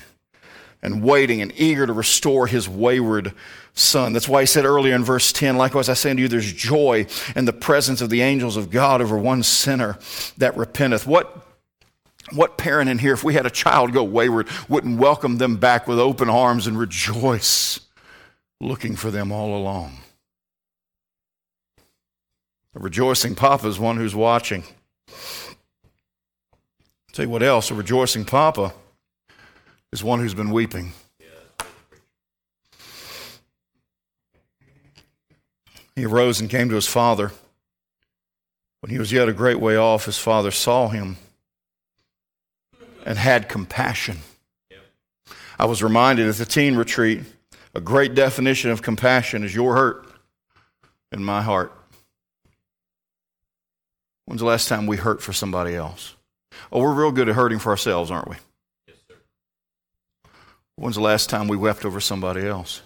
and 0.83 1.03
waiting 1.03 1.43
and 1.43 1.53
eager 1.57 1.87
to 1.87 1.93
restore 1.93 2.47
his 2.47 2.69
wayward 2.69 3.33
son. 3.75 4.13
That's 4.13 4.29
why 4.29 4.43
he 4.43 4.47
said 4.47 4.65
earlier 4.65 4.95
in 4.95 5.05
verse 5.05 5.33
10, 5.33 5.57
likewise 5.57 5.89
I 5.89 5.95
say 5.95 6.11
unto 6.11 6.23
you, 6.23 6.29
there's 6.29 6.53
joy 6.53 7.07
in 7.37 7.45
the 7.45 7.53
presence 7.53 8.01
of 8.01 8.11
the 8.11 8.23
angels 8.23 8.57
of 8.57 8.71
God 8.71 9.01
over 9.01 9.19
one 9.19 9.43
sinner 9.43 9.99
that 10.39 10.57
repenteth. 10.57 11.07
What 11.07 11.45
what 12.33 12.59
parent 12.59 12.91
in 12.91 12.99
here, 12.99 13.15
if 13.15 13.25
we 13.25 13.35
had 13.35 13.47
a 13.47 13.51
child 13.51 13.93
go 13.93 14.05
wayward, 14.05 14.49
wouldn't 14.69 14.99
welcome 14.99 15.39
them 15.39 15.57
back 15.57 15.87
with 15.87 15.99
open 15.99 16.29
arms 16.29 16.67
and 16.67 16.79
rejoice, 16.79 17.81
looking 18.61 18.97
for 18.97 19.11
them 19.11 19.33
all 19.33 19.57
along? 19.57 19.99
A 22.75 22.81
rejoicing 22.81 23.35
papa 23.35 23.67
is 23.67 23.79
one 23.79 23.97
who's 23.97 24.15
watching. 24.15 24.63
I'll 25.09 25.57
tell 27.13 27.25
you 27.25 27.31
what 27.31 27.43
else, 27.43 27.71
a 27.71 27.75
rejoicing 27.75 28.25
papa 28.25 28.75
is 29.93 30.05
one 30.05 30.21
who's 30.21 30.35
been 30.35 30.51
weeping. 30.51 30.93
He 35.99 36.07
arose 36.07 36.41
and 36.41 36.49
came 36.49 36.69
to 36.69 36.77
his 36.77 36.87
father. 36.87 37.33
When 38.81 38.91
he 38.91 39.01
was 39.01 39.11
yet 39.11 39.29
a 39.29 39.33
great 39.33 39.59
way 39.59 39.77
off, 39.77 40.05
his 40.05 40.17
father 40.17 40.53
saw 40.53 40.87
him 40.87 41.17
and 43.05 43.19
had 43.19 43.49
compassion. 43.49 44.19
I 45.59 45.67
was 45.67 45.83
reminded 45.83 46.29
at 46.29 46.37
the 46.37 46.45
teen 46.45 46.77
retreat 46.77 47.23
a 47.75 47.81
great 47.81 48.15
definition 48.15 48.71
of 48.71 48.81
compassion 48.81 49.43
is 49.43 49.53
your 49.53 49.75
hurt 49.75 50.07
in 51.11 51.25
my 51.25 51.43
heart. 51.43 51.73
When's 54.27 54.41
the 54.41 54.47
last 54.47 54.69
time 54.69 54.87
we 54.87 54.99
hurt 54.99 55.21
for 55.21 55.33
somebody 55.33 55.75
else? 55.75 56.15
Oh, 56.71 56.81
we're 56.81 56.95
real 56.95 57.11
good 57.11 57.29
at 57.29 57.35
hurting 57.35 57.59
for 57.59 57.71
ourselves, 57.71 58.09
aren't 58.09 58.29
we? 58.29 58.37
Yes, 58.87 58.99
sir. 59.09 59.17
When's 60.77 60.95
the 60.95 61.03
last 61.03 61.29
time 61.29 61.49
we 61.49 61.57
wept 61.57 61.85
over 61.85 61.99
somebody 61.99 62.47
else? 62.47 62.83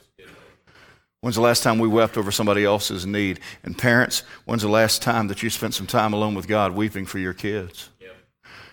When's 1.23 1.37
the 1.37 1.41
last 1.41 1.63
time 1.63 1.79
we 1.79 1.87
wept 1.87 2.19
over 2.19 2.33
somebody 2.33 2.65
else's 2.65 3.07
need? 3.07 3.39
And 3.63 3.79
parents, 3.79 4.25
when's 4.45 4.63
the 4.63 4.69
last 4.69 5.03
time 5.03 5.29
that 5.29 5.41
you 5.41 5.51
spent 5.51 5.73
some 5.73 5.87
time 5.87 6.13
alone 6.13 6.35
with 6.35 6.49
God 6.49 6.75
weeping 6.75 7.07
for 7.07 7.21
your 7.21 7.33
kids? 7.33 7.91
Yep. 8.01 8.17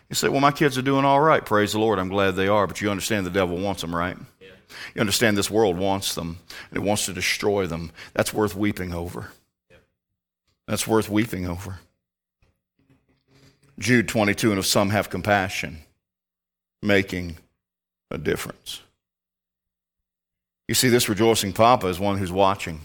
You 0.10 0.15
say, 0.15 0.29
Well, 0.29 0.41
my 0.41 0.51
kids 0.51 0.75
are 0.75 0.82
doing 0.82 1.06
all 1.06 1.22
right. 1.22 1.46
Praise 1.46 1.74
the 1.74 1.79
Lord. 1.79 2.00
I'm 2.00 2.10
glad 2.10 2.32
they 2.32 2.48
are. 2.48 2.65
But 2.65 2.82
you 2.82 2.89
understand 2.89 3.27
the 3.27 3.29
devil 3.29 3.56
wants 3.56 3.82
them, 3.82 3.96
right? 3.96 4.18
Yeah. 4.41 4.48
You 4.96 5.00
understand 5.00 5.38
this 5.38 5.51
world 5.51 5.77
wants 5.77 6.15
them, 6.15 6.39
and 6.72 6.77
it 6.77 6.82
wants 6.82 7.06
to 7.06 7.13
destroy 7.13 7.68
them. 7.68 7.91
That's 8.15 8.34
worth 8.34 8.56
weeping 8.56 8.96
over. 8.96 9.29
Yep. 9.70 9.82
That's 10.65 10.88
worth 10.88 11.08
weeping 11.08 11.48
over. 11.48 11.77
Jude 13.77 14.08
22, 14.08 14.50
and 14.50 14.58
if 14.58 14.65
some 14.65 14.89
have 14.89 15.12
compassion, 15.12 15.77
making 16.82 17.38
a 18.10 18.18
difference. 18.18 18.82
You 20.69 20.75
see, 20.75 20.89
this 20.89 21.09
rejoicing 21.09 21.51
papa 21.51 21.88
is 21.88 21.99
one 21.99 22.19
who's 22.19 22.31
watching. 22.31 22.81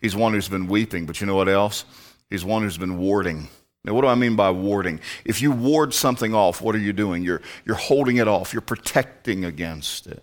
He's 0.00 0.14
one 0.14 0.34
who's 0.34 0.48
been 0.48 0.68
weeping, 0.68 1.04
but 1.04 1.20
you 1.20 1.26
know 1.26 1.34
what 1.34 1.48
else? 1.48 1.84
He's 2.30 2.44
one 2.44 2.62
who's 2.62 2.78
been 2.78 2.96
warding. 2.96 3.48
Now, 3.84 3.94
what 3.94 4.02
do 4.02 4.06
I 4.06 4.14
mean 4.14 4.36
by 4.36 4.52
warding? 4.52 5.00
If 5.24 5.42
you 5.42 5.50
ward 5.50 5.92
something 5.94 6.32
off, 6.32 6.62
what 6.62 6.76
are 6.76 6.78
you 6.78 6.92
doing? 6.92 7.24
You're, 7.24 7.42
you're 7.64 7.74
holding 7.74 8.18
it 8.18 8.28
off, 8.28 8.52
you're 8.52 8.62
protecting 8.62 9.44
against 9.44 10.06
it. 10.06 10.22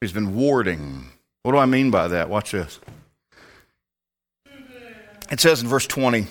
He's 0.00 0.12
been 0.12 0.36
warding. 0.36 1.06
What 1.42 1.50
do 1.50 1.58
I 1.58 1.66
mean 1.66 1.90
by 1.90 2.06
that? 2.06 2.30
Watch 2.30 2.52
this. 2.52 2.78
It 5.32 5.40
says 5.40 5.62
in 5.62 5.66
verse 5.66 5.88
20, 5.88 6.28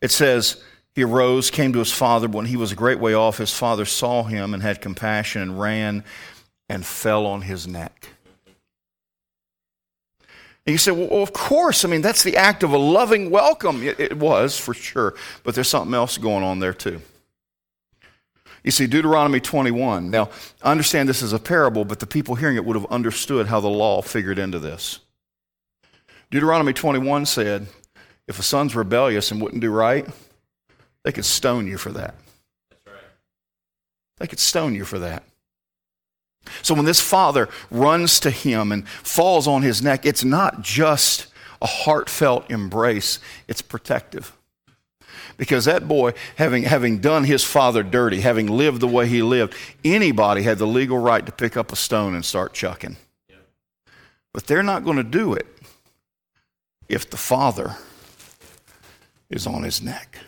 it 0.00 0.10
says, 0.10 0.64
He 0.94 1.04
arose, 1.04 1.50
came 1.50 1.74
to 1.74 1.80
his 1.80 1.92
father, 1.92 2.28
but 2.28 2.38
when 2.38 2.46
he 2.46 2.56
was 2.56 2.72
a 2.72 2.76
great 2.76 2.98
way 2.98 3.12
off, 3.12 3.36
his 3.36 3.52
father 3.52 3.84
saw 3.84 4.22
him 4.22 4.54
and 4.54 4.62
had 4.62 4.80
compassion 4.80 5.42
and 5.42 5.60
ran 5.60 6.02
and 6.68 6.84
fell 6.84 7.26
on 7.26 7.42
his 7.42 7.66
neck. 7.66 8.08
And 10.66 10.72
you 10.72 10.78
say, 10.78 10.90
well, 10.90 11.22
of 11.22 11.32
course. 11.32 11.84
I 11.84 11.88
mean, 11.88 12.02
that's 12.02 12.24
the 12.24 12.36
act 12.36 12.64
of 12.64 12.72
a 12.72 12.78
loving 12.78 13.30
welcome. 13.30 13.82
It, 13.84 14.00
it 14.00 14.18
was, 14.18 14.58
for 14.58 14.74
sure. 14.74 15.14
But 15.44 15.54
there's 15.54 15.68
something 15.68 15.94
else 15.94 16.18
going 16.18 16.42
on 16.42 16.58
there, 16.58 16.72
too. 16.72 17.00
You 18.64 18.72
see, 18.72 18.88
Deuteronomy 18.88 19.38
21. 19.38 20.10
Now, 20.10 20.28
I 20.60 20.72
understand 20.72 21.08
this 21.08 21.22
is 21.22 21.32
a 21.32 21.38
parable, 21.38 21.84
but 21.84 22.00
the 22.00 22.06
people 22.06 22.34
hearing 22.34 22.56
it 22.56 22.64
would 22.64 22.74
have 22.74 22.86
understood 22.86 23.46
how 23.46 23.60
the 23.60 23.68
law 23.68 24.02
figured 24.02 24.40
into 24.40 24.58
this. 24.58 24.98
Deuteronomy 26.32 26.72
21 26.72 27.26
said, 27.26 27.68
if 28.26 28.40
a 28.40 28.42
son's 28.42 28.74
rebellious 28.74 29.30
and 29.30 29.40
wouldn't 29.40 29.60
do 29.60 29.70
right, 29.70 30.04
they 31.04 31.12
could 31.12 31.24
stone 31.24 31.68
you 31.68 31.78
for 31.78 31.92
that. 31.92 32.16
That's 32.70 32.86
right. 32.86 33.04
They 34.18 34.26
could 34.26 34.40
stone 34.40 34.74
you 34.74 34.84
for 34.84 34.98
that. 34.98 35.22
So 36.62 36.74
when 36.74 36.84
this 36.84 37.00
father 37.00 37.48
runs 37.70 38.20
to 38.20 38.30
him 38.30 38.72
and 38.72 38.88
falls 38.88 39.46
on 39.46 39.62
his 39.62 39.82
neck, 39.82 40.06
it's 40.06 40.24
not 40.24 40.62
just 40.62 41.26
a 41.60 41.66
heartfelt 41.66 42.50
embrace, 42.50 43.18
it's 43.48 43.62
protective. 43.62 44.36
Because 45.36 45.66
that 45.66 45.86
boy, 45.86 46.14
having, 46.36 46.62
having 46.62 46.98
done 46.98 47.24
his 47.24 47.44
father 47.44 47.82
dirty, 47.82 48.20
having 48.20 48.46
lived 48.46 48.80
the 48.80 48.88
way 48.88 49.06
he 49.06 49.22
lived, 49.22 49.54
anybody 49.84 50.42
had 50.42 50.58
the 50.58 50.66
legal 50.66 50.98
right 50.98 51.24
to 51.24 51.32
pick 51.32 51.56
up 51.56 51.72
a 51.72 51.76
stone 51.76 52.14
and 52.14 52.24
start 52.24 52.54
chucking. 52.54 52.96
But 54.32 54.46
they're 54.46 54.62
not 54.62 54.84
going 54.84 54.96
to 54.96 55.02
do 55.02 55.34
it 55.34 55.46
if 56.88 57.08
the 57.08 57.16
father 57.16 57.76
is 59.30 59.46
on 59.46 59.62
his 59.62 59.82
neck. 59.82 60.18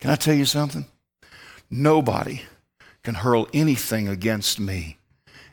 Can 0.00 0.10
I 0.10 0.16
tell 0.16 0.34
you 0.34 0.44
something? 0.44 0.86
Nobody 1.70 2.42
can 3.04 3.14
hurl 3.14 3.46
anything 3.54 4.08
against 4.08 4.58
me 4.58 4.98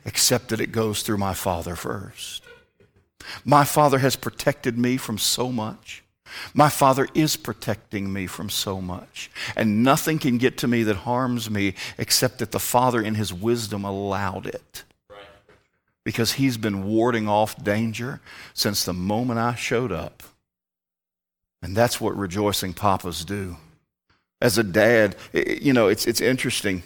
except 0.04 0.48
that 0.48 0.60
it 0.60 0.72
goes 0.72 1.02
through 1.02 1.18
my 1.18 1.34
Father 1.34 1.76
first. 1.76 2.42
My 3.44 3.64
Father 3.64 3.98
has 3.98 4.16
protected 4.16 4.76
me 4.76 4.96
from 4.96 5.18
so 5.18 5.52
much. 5.52 6.02
My 6.54 6.70
Father 6.70 7.06
is 7.14 7.36
protecting 7.36 8.12
me 8.12 8.26
from 8.26 8.48
so 8.48 8.80
much. 8.80 9.30
And 9.54 9.84
nothing 9.84 10.18
can 10.18 10.38
get 10.38 10.58
to 10.58 10.68
me 10.68 10.82
that 10.84 10.96
harms 10.96 11.50
me 11.50 11.74
except 11.98 12.38
that 12.38 12.52
the 12.52 12.58
Father, 12.58 13.00
in 13.00 13.14
His 13.14 13.32
wisdom, 13.32 13.84
allowed 13.84 14.46
it. 14.46 14.84
Because 16.04 16.32
He's 16.32 16.56
been 16.56 16.84
warding 16.84 17.28
off 17.28 17.62
danger 17.62 18.20
since 18.54 18.84
the 18.84 18.94
moment 18.94 19.38
I 19.38 19.54
showed 19.54 19.92
up. 19.92 20.22
And 21.60 21.76
that's 21.76 22.00
what 22.00 22.16
rejoicing 22.16 22.72
papas 22.72 23.24
do. 23.24 23.56
As 24.40 24.58
a 24.58 24.64
dad, 24.64 25.14
you 25.32 25.72
know, 25.72 25.86
it's, 25.86 26.06
it's 26.06 26.20
interesting. 26.20 26.82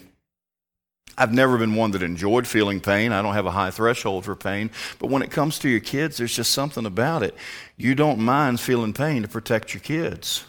I've 1.17 1.33
never 1.33 1.57
been 1.57 1.73
one 1.73 1.91
that 1.91 2.03
enjoyed 2.03 2.45
feeling 2.45 2.79
pain. 2.79 3.11
I 3.11 3.23
don't 3.23 3.33
have 3.33 3.47
a 3.47 3.51
high 3.51 3.71
threshold 3.71 4.25
for 4.25 4.35
pain. 4.35 4.69
But 4.99 5.09
when 5.09 5.23
it 5.23 5.31
comes 5.31 5.57
to 5.59 5.69
your 5.69 5.79
kids, 5.79 6.17
there's 6.17 6.35
just 6.35 6.51
something 6.51 6.85
about 6.85 7.23
it. 7.23 7.35
You 7.75 7.95
don't 7.95 8.19
mind 8.19 8.59
feeling 8.59 8.93
pain 8.93 9.23
to 9.23 9.27
protect 9.27 9.73
your 9.73 9.81
kids. 9.81 10.45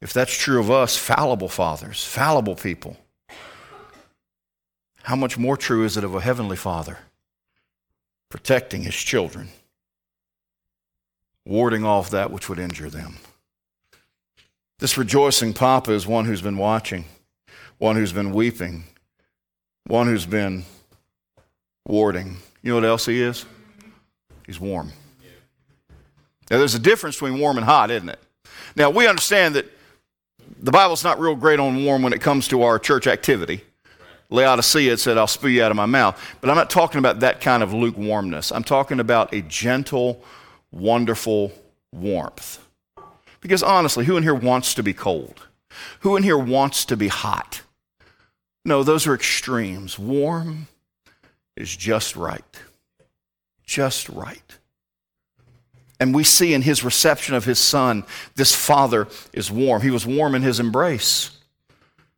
If 0.00 0.12
that's 0.12 0.36
true 0.36 0.60
of 0.60 0.70
us, 0.70 0.96
fallible 0.96 1.48
fathers, 1.48 2.04
fallible 2.04 2.54
people, 2.54 2.96
how 5.02 5.16
much 5.16 5.36
more 5.36 5.56
true 5.56 5.84
is 5.84 5.96
it 5.96 6.04
of 6.04 6.14
a 6.14 6.20
heavenly 6.20 6.56
father 6.56 6.98
protecting 8.28 8.82
his 8.82 8.94
children, 8.94 9.48
warding 11.44 11.84
off 11.84 12.10
that 12.10 12.30
which 12.30 12.48
would 12.48 12.60
injure 12.60 12.90
them? 12.90 13.16
This 14.78 14.96
rejoicing 14.96 15.52
papa 15.52 15.92
is 15.92 16.06
one 16.06 16.24
who's 16.24 16.42
been 16.42 16.58
watching 16.58 17.04
one 17.82 17.96
who's 17.96 18.12
been 18.12 18.30
weeping, 18.30 18.84
one 19.88 20.06
who's 20.06 20.24
been 20.24 20.64
warding. 21.84 22.36
You 22.62 22.70
know 22.70 22.74
what 22.76 22.84
else 22.84 23.06
he 23.06 23.20
is? 23.20 23.44
He's 24.46 24.60
warm. 24.60 24.92
Now, 26.48 26.58
there's 26.58 26.76
a 26.76 26.78
difference 26.78 27.16
between 27.16 27.40
warm 27.40 27.56
and 27.56 27.66
hot, 27.66 27.90
isn't 27.90 28.08
it? 28.08 28.20
Now, 28.76 28.90
we 28.90 29.08
understand 29.08 29.56
that 29.56 29.66
the 30.60 30.70
Bible's 30.70 31.02
not 31.02 31.18
real 31.18 31.34
great 31.34 31.58
on 31.58 31.84
warm 31.84 32.02
when 32.02 32.12
it 32.12 32.20
comes 32.20 32.46
to 32.48 32.62
our 32.62 32.78
church 32.78 33.08
activity. 33.08 33.64
Laodicea 34.30 34.96
said, 34.96 35.18
I'll 35.18 35.26
spew 35.26 35.50
you 35.50 35.64
out 35.64 35.72
of 35.72 35.76
my 35.76 35.86
mouth. 35.86 36.36
But 36.40 36.50
I'm 36.50 36.56
not 36.56 36.70
talking 36.70 37.00
about 37.00 37.18
that 37.18 37.40
kind 37.40 37.64
of 37.64 37.74
lukewarmness. 37.74 38.52
I'm 38.52 38.62
talking 38.62 39.00
about 39.00 39.34
a 39.34 39.42
gentle, 39.42 40.22
wonderful 40.70 41.50
warmth. 41.90 42.64
Because 43.40 43.64
honestly, 43.64 44.04
who 44.04 44.16
in 44.16 44.22
here 44.22 44.36
wants 44.36 44.72
to 44.74 44.84
be 44.84 44.94
cold? 44.94 45.48
Who 46.00 46.16
in 46.16 46.22
here 46.22 46.38
wants 46.38 46.84
to 46.84 46.96
be 46.96 47.08
hot? 47.08 47.62
No, 48.64 48.82
those 48.82 49.06
are 49.06 49.14
extremes. 49.14 49.98
Warm 49.98 50.68
is 51.56 51.74
just 51.74 52.16
right. 52.16 52.44
Just 53.64 54.08
right. 54.08 54.58
And 55.98 56.14
we 56.14 56.24
see 56.24 56.52
in 56.52 56.62
his 56.62 56.82
reception 56.82 57.34
of 57.34 57.44
his 57.44 57.58
son, 57.58 58.04
this 58.34 58.54
father 58.54 59.06
is 59.32 59.50
warm. 59.50 59.82
He 59.82 59.90
was 59.90 60.06
warm 60.06 60.34
in 60.34 60.42
his 60.42 60.58
embrace. 60.58 61.30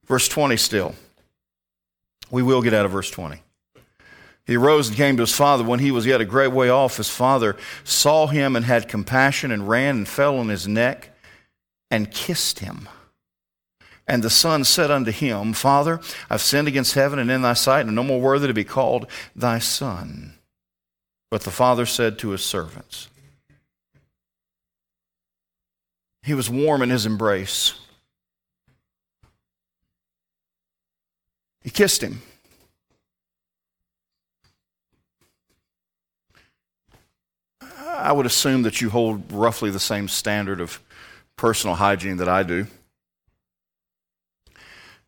Verse 0.07 0.29
20 0.29 0.57
still. 0.57 0.95
We 2.31 2.43
will 2.43 2.63
get 2.63 2.75
out 2.75 2.87
of 2.87 2.93
verse 2.93 3.11
20. 3.11 3.43
He 4.47 4.57
arose 4.57 4.89
and 4.89 4.97
came 4.97 5.17
to 5.17 5.23
his 5.23 5.35
father. 5.35 5.65
When 5.65 5.81
he 5.81 5.91
was 5.91 6.07
yet 6.07 6.21
a 6.21 6.27
great 6.27 6.53
way 6.53 6.69
off, 6.69 6.99
his 6.99 7.09
father 7.09 7.57
saw 7.83 8.27
him 8.27 8.57
and 8.57 8.65
had 8.65 8.89
compassion 8.89 9.51
and 9.51 9.69
ran 9.69 9.97
and 9.97 10.09
fell 10.09 10.39
on 10.39 10.49
his 10.49 10.69
neck 10.69 11.11
and 11.91 12.11
kissed 12.11 12.59
him. 12.59 12.89
And 14.07 14.23
the 14.23 14.31
son 14.31 14.65
said 14.65 14.91
unto 14.91 15.11
him, 15.11 15.55
Father, 15.55 16.01
I've 16.29 16.43
sinned 16.43 16.69
against 16.69 16.95
heaven 16.95 17.19
and 17.19 17.31
in 17.31 17.43
thy 17.43 17.55
sight, 17.55 17.87
and 17.87 17.95
no 17.95 18.03
more 18.03 18.21
worthy 18.21 18.47
to 18.47 18.55
be 18.55 18.65
called 18.65 19.07
thy 19.35 19.59
son. 19.59 20.35
But 21.31 21.43
the 21.43 21.51
father 21.51 21.87
said 21.87 22.19
to 22.19 22.31
his 22.31 22.45
servants, 22.45 23.09
He 26.23 26.35
was 26.35 26.49
warm 26.49 26.81
in 26.81 26.91
his 26.91 27.07
embrace. 27.07 27.75
He 31.63 31.71
kissed 31.71 32.03
him. 32.03 32.23
I 37.87 38.13
would 38.13 38.27
assume 38.27 38.63
that 38.63 38.81
you 38.81 38.91
hold 38.91 39.33
roughly 39.33 39.71
the 39.71 39.81
same 39.81 40.09
standard 40.09 40.61
of 40.61 40.81
personal 41.37 41.77
hygiene 41.77 42.19
that 42.19 42.29
I 42.29 42.43
do. 42.43 42.67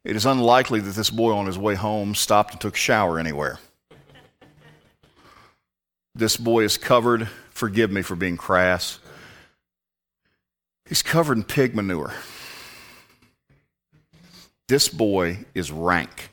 It 0.07 0.15
is 0.15 0.25
unlikely 0.25 0.79
that 0.79 0.95
this 0.95 1.11
boy 1.11 1.33
on 1.35 1.47
his 1.47 1.59
way 1.59 1.75
home 1.75 2.15
stopped 2.15 2.53
and 2.53 2.61
took 2.61 2.75
a 2.75 2.79
shower 2.79 3.19
anywhere. 3.19 3.59
This 6.15 6.37
boy 6.37 6.63
is 6.63 6.79
covered, 6.79 7.29
forgive 7.51 7.91
me 7.91 8.03
for 8.03 8.15
being 8.15 8.37
crass, 8.37 9.01
he's 10.89 11.03
covered 11.03 11.39
in 11.39 11.43
pig 11.43 11.75
manure. 11.75 12.13
This 14.69 14.89
boy 14.89 15.39
is 15.57 15.73
rank. 15.73 16.31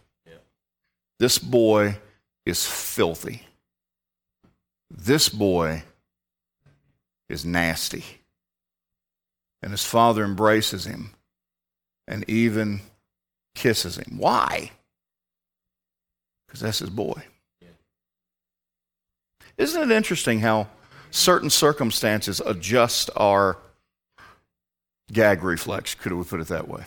This 1.20 1.40
boy 1.40 1.98
is 2.46 2.68
filthy. 2.68 3.42
This 4.92 5.30
boy 5.30 5.82
is 7.28 7.44
nasty. 7.44 8.06
And 9.64 9.72
his 9.72 9.84
father 9.84 10.24
embraces 10.24 10.86
him 10.86 11.16
and 12.08 12.24
even 12.30 12.82
kisses 13.56 13.98
him. 13.98 14.18
Why? 14.18 14.72
Because 16.48 16.62
that's 16.62 16.80
his 16.80 16.90
boy. 16.90 17.22
Isn't 19.58 19.92
it 19.92 19.96
interesting 19.96 20.40
how 20.40 20.68
certain 21.12 21.50
circumstances 21.50 22.42
adjust 22.46 23.10
our 23.16 23.58
gag 25.12 25.44
reflex? 25.44 25.94
Could 25.96 26.14
we 26.14 26.24
put 26.24 26.40
it 26.40 26.48
that 26.48 26.68
way? 26.68 26.84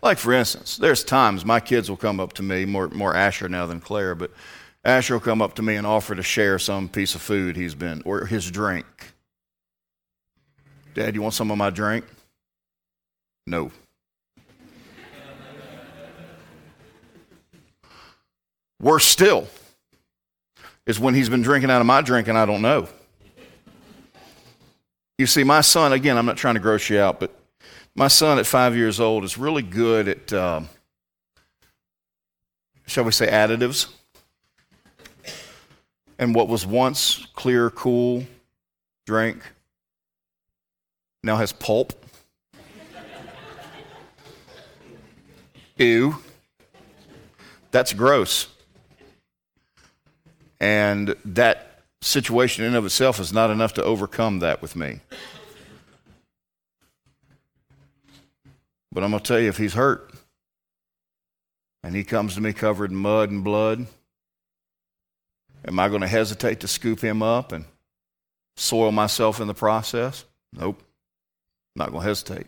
Like, 0.00 0.18
for 0.18 0.32
instance, 0.32 0.76
there's 0.76 1.02
times 1.02 1.44
my 1.44 1.60
kids 1.60 1.90
will 1.90 1.96
come 1.96 2.20
up 2.20 2.32
to 2.34 2.42
me, 2.42 2.64
more, 2.64 2.88
more 2.88 3.14
Asher 3.14 3.48
now 3.48 3.66
than 3.66 3.80
Claire, 3.80 4.14
but 4.14 4.30
Asher 4.84 5.14
will 5.14 5.20
come 5.20 5.42
up 5.42 5.54
to 5.54 5.62
me 5.62 5.76
and 5.76 5.86
offer 5.86 6.14
to 6.14 6.22
share 6.22 6.58
some 6.58 6.88
piece 6.88 7.14
of 7.14 7.22
food 7.22 7.56
he's 7.56 7.74
been, 7.74 8.02
or 8.04 8.26
his 8.26 8.50
drink. 8.50 8.86
Dad, 10.94 11.14
you 11.14 11.22
want 11.22 11.34
some 11.34 11.50
of 11.50 11.58
my 11.58 11.70
drink? 11.70 12.04
No. 13.46 13.70
Worse 18.84 19.06
still 19.06 19.48
is 20.84 21.00
when 21.00 21.14
he's 21.14 21.30
been 21.30 21.40
drinking 21.40 21.70
out 21.70 21.80
of 21.80 21.86
my 21.86 22.02
drink 22.02 22.28
and 22.28 22.36
I 22.36 22.44
don't 22.44 22.60
know. 22.60 22.86
You 25.16 25.24
see, 25.24 25.42
my 25.42 25.62
son, 25.62 25.94
again, 25.94 26.18
I'm 26.18 26.26
not 26.26 26.36
trying 26.36 26.52
to 26.52 26.60
gross 26.60 26.90
you 26.90 27.00
out, 27.00 27.18
but 27.18 27.34
my 27.94 28.08
son 28.08 28.38
at 28.38 28.44
five 28.44 28.76
years 28.76 29.00
old 29.00 29.24
is 29.24 29.38
really 29.38 29.62
good 29.62 30.08
at, 30.08 30.32
um, 30.34 30.68
shall 32.86 33.04
we 33.04 33.12
say, 33.12 33.26
additives. 33.26 33.90
And 36.18 36.34
what 36.34 36.48
was 36.48 36.66
once 36.66 37.26
clear, 37.34 37.70
cool 37.70 38.26
drink 39.06 39.40
now 41.22 41.38
has 41.38 41.54
pulp. 41.54 41.94
Ew. 45.78 46.16
That's 47.70 47.94
gross. 47.94 48.48
And 50.60 51.14
that 51.24 51.82
situation 52.00 52.64
in 52.64 52.68
and 52.68 52.76
of 52.76 52.86
itself 52.86 53.18
is 53.18 53.32
not 53.32 53.50
enough 53.50 53.74
to 53.74 53.84
overcome 53.84 54.40
that 54.40 54.62
with 54.62 54.76
me. 54.76 55.00
But 58.92 59.02
I'm 59.02 59.10
going 59.10 59.22
to 59.22 59.26
tell 59.26 59.40
you, 59.40 59.48
if 59.48 59.56
he's 59.56 59.74
hurt 59.74 60.12
and 61.82 61.96
he 61.96 62.04
comes 62.04 62.34
to 62.34 62.40
me 62.40 62.52
covered 62.52 62.90
in 62.90 62.96
mud 62.96 63.30
and 63.30 63.42
blood, 63.42 63.86
am 65.66 65.78
I 65.80 65.88
going 65.88 66.02
to 66.02 66.06
hesitate 66.06 66.60
to 66.60 66.68
scoop 66.68 67.00
him 67.00 67.22
up 67.22 67.50
and 67.50 67.64
soil 68.56 68.92
myself 68.92 69.40
in 69.40 69.48
the 69.48 69.54
process? 69.54 70.24
Nope. 70.52 70.80
I'm 71.74 71.80
not 71.80 71.90
going 71.90 72.02
to 72.02 72.08
hesitate 72.08 72.46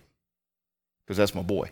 because 1.04 1.16
that's 1.16 1.34
my 1.34 1.42
boy. 1.42 1.70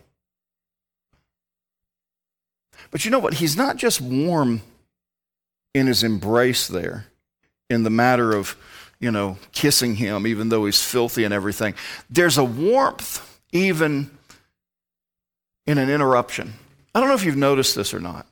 But 2.90 3.04
you 3.04 3.10
know 3.10 3.20
what? 3.20 3.34
He's 3.34 3.56
not 3.56 3.76
just 3.76 4.00
warm 4.00 4.62
in 5.74 5.86
his 5.86 6.02
embrace 6.02 6.68
there, 6.68 7.06
in 7.68 7.82
the 7.82 7.90
matter 7.90 8.32
of, 8.32 8.56
you 9.00 9.10
know, 9.10 9.36
kissing 9.52 9.96
him, 9.96 10.26
even 10.26 10.48
though 10.48 10.64
he's 10.64 10.82
filthy 10.82 11.24
and 11.24 11.34
everything. 11.34 11.74
There's 12.08 12.38
a 12.38 12.44
warmth 12.44 13.40
even 13.52 14.10
in 15.66 15.78
an 15.78 15.90
interruption. 15.90 16.54
I 16.94 17.00
don't 17.00 17.08
know 17.08 17.14
if 17.14 17.24
you've 17.24 17.36
noticed 17.36 17.74
this 17.74 17.92
or 17.92 18.00
not. 18.00 18.26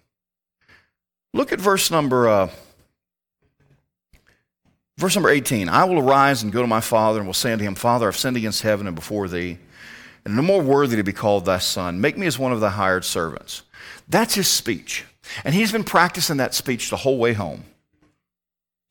Look 1.34 1.52
at 1.52 1.60
verse 1.60 1.90
number. 1.90 2.28
Uh, 2.28 2.48
Verse 4.98 5.16
number 5.16 5.30
18 5.30 5.68
I 5.68 5.84
will 5.84 5.98
arise 5.98 6.42
and 6.42 6.52
go 6.52 6.60
to 6.60 6.66
my 6.68 6.80
father 6.80 7.18
and 7.18 7.26
will 7.26 7.34
say 7.34 7.52
unto 7.52 7.64
him, 7.64 7.74
Father, 7.74 8.06
I've 8.06 8.16
sinned 8.16 8.36
against 8.36 8.62
heaven 8.62 8.86
and 8.86 8.94
before 8.94 9.26
thee, 9.26 9.58
and 10.24 10.36
no 10.36 10.42
more 10.42 10.62
worthy 10.62 10.96
to 10.96 11.02
be 11.02 11.12
called 11.12 11.44
thy 11.44 11.58
son. 11.58 12.00
Make 12.00 12.16
me 12.16 12.26
as 12.26 12.38
one 12.38 12.52
of 12.52 12.60
thy 12.60 12.70
hired 12.70 13.04
servants. 13.04 13.62
That's 14.08 14.34
his 14.34 14.48
speech. 14.48 15.04
And 15.44 15.54
he's 15.54 15.72
been 15.72 15.84
practicing 15.84 16.38
that 16.38 16.54
speech 16.54 16.90
the 16.90 16.96
whole 16.96 17.18
way 17.18 17.32
home. 17.32 17.64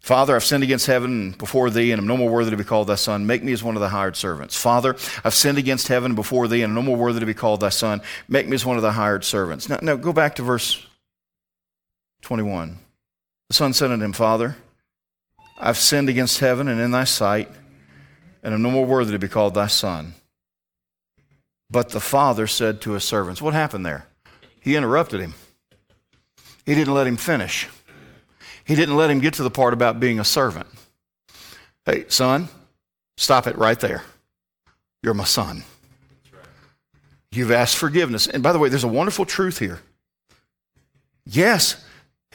Father, 0.02 0.36
I've 0.36 0.44
sinned 0.44 0.64
against 0.64 0.88
heaven 0.88 1.32
before 1.32 1.70
thee, 1.70 1.92
and 1.92 2.00
I'm 2.00 2.08
no 2.08 2.18
more 2.18 2.30
worthy 2.30 2.50
to 2.50 2.58
be 2.58 2.64
called 2.64 2.88
thy 2.88 2.96
son. 2.96 3.28
Make 3.28 3.44
me 3.44 3.54
as 3.54 3.64
one 3.64 3.76
of 3.76 3.82
thy 3.82 3.90
hired 3.90 4.16
servants. 4.16 4.60
Father, 4.60 4.96
I've 5.24 5.36
sinned 5.36 5.60
against 5.60 5.88
heaven 5.88 6.16
before 6.16 6.48
thee, 6.48 6.64
and 6.64 6.72
I'm 6.72 6.76
no 6.76 6.82
more 6.82 6.98
worthy 6.98 7.20
to 7.20 7.26
be 7.28 7.36
called 7.36 7.60
thy 7.60 7.70
son. 7.70 8.02
Make 8.28 8.48
me 8.48 8.56
as 8.56 8.66
one 8.66 8.78
of 8.78 8.84
thy 8.84 8.92
hired 8.92 9.24
servants. 9.24 9.70
Now, 9.70 9.78
now 9.82 9.96
go 9.96 10.12
back 10.12 10.36
to 10.36 10.44
verse 10.44 10.84
21. 12.24 12.80
The 13.50 13.54
son 13.54 13.74
said 13.74 13.92
unto 13.92 14.04
him, 14.04 14.14
Father, 14.14 14.56
I've 15.60 15.78
sinned 15.78 16.10
against 16.10 16.40
heaven 16.40 16.68
and 16.68 16.82
in 16.82 16.90
thy 16.90 17.04
sight, 17.04 17.50
and 18.42 18.56
I'm 18.56 18.64
no 18.64 18.72
more 18.72 18.88
worthy 18.88 19.12
to 19.12 19.20
be 19.20 19.28
called 19.28 19.54
thy 19.54 19.68
son. 19.68 20.16
But 21.70 21.90
the 21.90 22.00
father 22.00 22.48
said 22.48 22.82
to 22.82 22.94
his 22.94 23.04
servants, 23.04 23.40
What 23.40 23.54
happened 23.54 23.86
there? 23.86 24.08
He 24.62 24.76
interrupted 24.76 25.22
him. 25.22 25.36
He 26.66 26.76
didn't 26.76 26.94
let 26.94 27.08
him 27.08 27.18
finish. 27.18 27.68
He 28.64 28.76
didn't 28.76 28.96
let 28.96 29.10
him 29.10 29.20
get 29.20 29.36
to 29.36 29.44
the 29.44 29.50
part 29.50 29.74
about 29.74 30.00
being 30.00 30.20
a 30.20 30.24
servant. 30.24 30.68
Hey, 31.86 32.06
son, 32.08 32.48
stop 33.18 33.48
it 33.48 33.58
right 33.58 33.80
there. 33.80 34.04
You're 35.04 35.14
my 35.14 35.24
son. 35.24 35.64
You've 37.32 37.52
asked 37.52 37.78
forgiveness. 37.78 38.28
And 38.28 38.44
by 38.44 38.52
the 38.52 38.60
way, 38.60 38.70
there's 38.70 38.84
a 38.84 38.90
wonderful 38.90 39.26
truth 39.26 39.58
here. 39.60 39.80
Yes, 41.26 41.84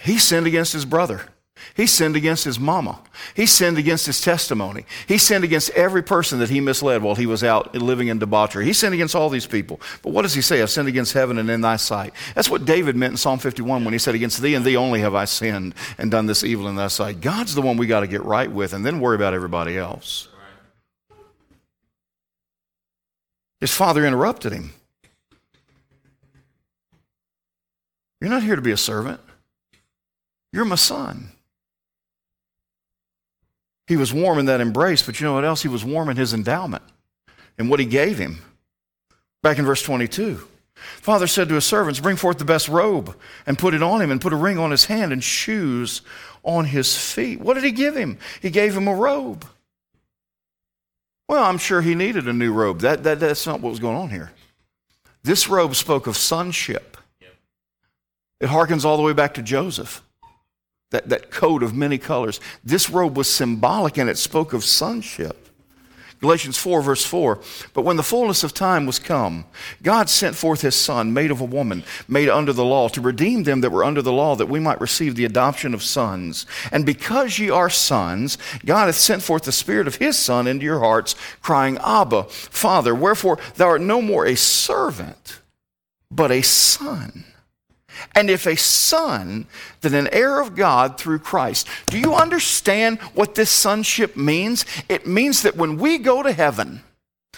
he 0.00 0.18
sinned 0.18 0.46
against 0.46 0.72
his 0.72 0.84
brother. 0.84 1.22
He 1.74 1.86
sinned 1.86 2.16
against 2.16 2.44
his 2.44 2.58
mama. 2.58 3.00
He 3.34 3.46
sinned 3.46 3.78
against 3.78 4.06
his 4.06 4.20
testimony. 4.20 4.86
He 5.06 5.18
sinned 5.18 5.44
against 5.44 5.70
every 5.70 6.02
person 6.02 6.38
that 6.38 6.50
he 6.50 6.60
misled 6.60 7.02
while 7.02 7.14
he 7.14 7.26
was 7.26 7.42
out 7.42 7.74
living 7.74 8.08
in 8.08 8.18
debauchery. 8.18 8.64
He 8.64 8.72
sinned 8.72 8.94
against 8.94 9.14
all 9.14 9.28
these 9.28 9.46
people. 9.46 9.80
But 10.02 10.12
what 10.12 10.22
does 10.22 10.34
he 10.34 10.40
say? 10.40 10.62
I've 10.62 10.70
sinned 10.70 10.88
against 10.88 11.12
heaven 11.12 11.38
and 11.38 11.50
in 11.50 11.60
thy 11.60 11.76
sight. 11.76 12.12
That's 12.34 12.50
what 12.50 12.64
David 12.64 12.96
meant 12.96 13.12
in 13.12 13.16
Psalm 13.16 13.38
51 13.38 13.84
when 13.84 13.92
he 13.92 13.98
said, 13.98 14.14
Against 14.14 14.40
thee 14.40 14.54
and 14.54 14.64
thee 14.64 14.76
only 14.76 15.00
have 15.00 15.14
I 15.14 15.24
sinned 15.24 15.74
and 15.98 16.10
done 16.10 16.26
this 16.26 16.44
evil 16.44 16.68
in 16.68 16.76
thy 16.76 16.88
sight. 16.88 17.20
God's 17.20 17.54
the 17.54 17.62
one 17.62 17.76
we 17.76 17.86
got 17.86 18.00
to 18.00 18.06
get 18.06 18.22
right 18.22 18.50
with 18.50 18.72
and 18.72 18.84
then 18.84 19.00
worry 19.00 19.16
about 19.16 19.34
everybody 19.34 19.76
else. 19.76 20.28
His 23.60 23.74
father 23.74 24.06
interrupted 24.06 24.52
him. 24.52 24.72
You're 28.20 28.30
not 28.30 28.42
here 28.42 28.56
to 28.56 28.62
be 28.62 28.72
a 28.72 28.76
servant. 28.76 29.20
You're 30.52 30.64
my 30.64 30.76
son. 30.76 31.32
He 33.86 33.96
was 33.96 34.12
warm 34.12 34.38
in 34.38 34.46
that 34.46 34.60
embrace, 34.60 35.02
but 35.02 35.20
you 35.20 35.26
know 35.26 35.34
what 35.34 35.44
else? 35.44 35.62
He 35.62 35.68
was 35.68 35.84
warm 35.84 36.08
in 36.08 36.16
his 36.16 36.32
endowment 36.34 36.82
and 37.58 37.70
what 37.70 37.80
he 37.80 37.86
gave 37.86 38.18
him. 38.18 38.42
Back 39.42 39.58
in 39.58 39.64
verse 39.64 39.82
22. 39.82 40.46
Father 40.74 41.26
said 41.26 41.48
to 41.48 41.54
his 41.54 41.64
servants, 41.64 42.00
Bring 42.00 42.16
forth 42.16 42.38
the 42.38 42.44
best 42.44 42.68
robe 42.68 43.16
and 43.46 43.58
put 43.58 43.74
it 43.74 43.82
on 43.82 44.02
him, 44.02 44.10
and 44.10 44.20
put 44.20 44.32
a 44.32 44.36
ring 44.36 44.58
on 44.58 44.70
his 44.70 44.86
hand 44.86 45.12
and 45.12 45.22
shoes 45.22 46.02
on 46.42 46.66
his 46.66 46.96
feet. 46.96 47.40
What 47.40 47.54
did 47.54 47.64
he 47.64 47.72
give 47.72 47.96
him? 47.96 48.18
He 48.42 48.50
gave 48.50 48.76
him 48.76 48.88
a 48.88 48.94
robe. 48.94 49.46
Well, 51.28 51.44
I'm 51.44 51.58
sure 51.58 51.80
he 51.80 51.94
needed 51.94 52.28
a 52.28 52.32
new 52.32 52.52
robe. 52.52 52.80
That, 52.80 53.04
that, 53.04 53.20
that's 53.20 53.46
not 53.46 53.60
what 53.60 53.70
was 53.70 53.78
going 53.80 53.96
on 53.96 54.10
here. 54.10 54.32
This 55.24 55.48
robe 55.48 55.74
spoke 55.74 56.06
of 56.06 56.16
sonship. 56.16 56.96
It 58.38 58.48
harkens 58.48 58.84
all 58.84 58.96
the 58.96 59.02
way 59.02 59.12
back 59.12 59.34
to 59.34 59.42
Joseph 59.42 60.02
that, 60.90 61.08
that 61.08 61.30
coat 61.30 61.62
of 61.62 61.74
many 61.74 61.98
colors. 61.98 62.40
This 62.64 62.90
robe 62.90 63.16
was 63.16 63.28
symbolic 63.28 63.98
and 63.98 64.08
it 64.08 64.18
spoke 64.18 64.52
of 64.52 64.64
sonship. 64.64 65.46
Galatians 66.20 66.56
4, 66.56 66.80
verse 66.80 67.04
4. 67.04 67.40
But 67.74 67.82
when 67.82 67.96
the 67.96 68.02
fullness 68.02 68.42
of 68.42 68.54
time 68.54 68.86
was 68.86 68.98
come, 68.98 69.44
God 69.82 70.08
sent 70.08 70.34
forth 70.34 70.62
his 70.62 70.74
Son, 70.74 71.12
made 71.12 71.30
of 71.30 71.42
a 71.42 71.44
woman, 71.44 71.84
made 72.08 72.30
under 72.30 72.54
the 72.54 72.64
law, 72.64 72.88
to 72.88 73.02
redeem 73.02 73.42
them 73.42 73.60
that 73.60 73.70
were 73.70 73.84
under 73.84 74.00
the 74.00 74.12
law, 74.12 74.34
that 74.34 74.48
we 74.48 74.58
might 74.58 74.80
receive 74.80 75.14
the 75.14 75.26
adoption 75.26 75.74
of 75.74 75.82
sons. 75.82 76.46
And 76.72 76.86
because 76.86 77.38
ye 77.38 77.50
are 77.50 77.68
sons, 77.68 78.38
God 78.64 78.86
hath 78.86 78.96
sent 78.96 79.22
forth 79.22 79.42
the 79.42 79.52
Spirit 79.52 79.86
of 79.86 79.96
his 79.96 80.18
Son 80.18 80.46
into 80.46 80.64
your 80.64 80.78
hearts, 80.80 81.14
crying, 81.42 81.78
Abba, 81.84 82.24
Father. 82.24 82.94
Wherefore 82.94 83.38
thou 83.56 83.68
art 83.68 83.82
no 83.82 84.00
more 84.00 84.24
a 84.24 84.36
servant, 84.36 85.40
but 86.10 86.30
a 86.30 86.40
son. 86.40 87.24
And 88.14 88.30
if 88.30 88.46
a 88.46 88.56
son, 88.56 89.46
then 89.80 89.94
an 89.94 90.08
heir 90.12 90.40
of 90.40 90.54
God 90.54 90.98
through 90.98 91.20
Christ. 91.20 91.68
Do 91.86 91.98
you 91.98 92.14
understand 92.14 93.00
what 93.14 93.34
this 93.34 93.50
sonship 93.50 94.16
means? 94.16 94.64
It 94.88 95.06
means 95.06 95.42
that 95.42 95.56
when 95.56 95.76
we 95.76 95.98
go 95.98 96.22
to 96.22 96.32
heaven, 96.32 96.82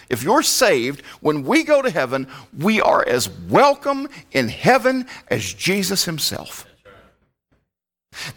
if 0.08 0.22
you're 0.22 0.42
saved, 0.42 1.02
when 1.20 1.44
we 1.44 1.64
go 1.64 1.82
to 1.82 1.90
heaven, 1.90 2.28
we 2.56 2.80
are 2.80 3.06
as 3.06 3.28
welcome 3.28 4.08
in 4.32 4.48
heaven 4.48 5.06
as 5.28 5.52
Jesus 5.52 6.04
himself. 6.04 6.66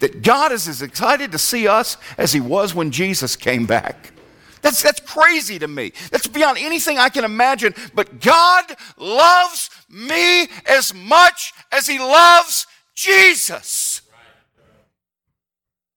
That 0.00 0.22
God 0.22 0.52
is 0.52 0.68
as 0.68 0.82
excited 0.82 1.32
to 1.32 1.38
see 1.38 1.66
us 1.66 1.96
as 2.18 2.32
he 2.32 2.40
was 2.40 2.74
when 2.74 2.90
Jesus 2.90 3.36
came 3.36 3.66
back. 3.66 4.12
That's, 4.60 4.80
that's 4.80 5.00
crazy 5.00 5.58
to 5.58 5.66
me. 5.66 5.92
That's 6.10 6.28
beyond 6.28 6.58
anything 6.58 6.96
I 6.96 7.08
can 7.08 7.24
imagine. 7.24 7.74
But 7.94 8.20
God 8.20 8.64
loves 8.96 9.70
me 9.88 10.48
as 10.66 10.94
much 10.94 11.52
as 11.72 11.86
He 11.86 11.98
loves 11.98 12.66
Jesus. 12.94 14.02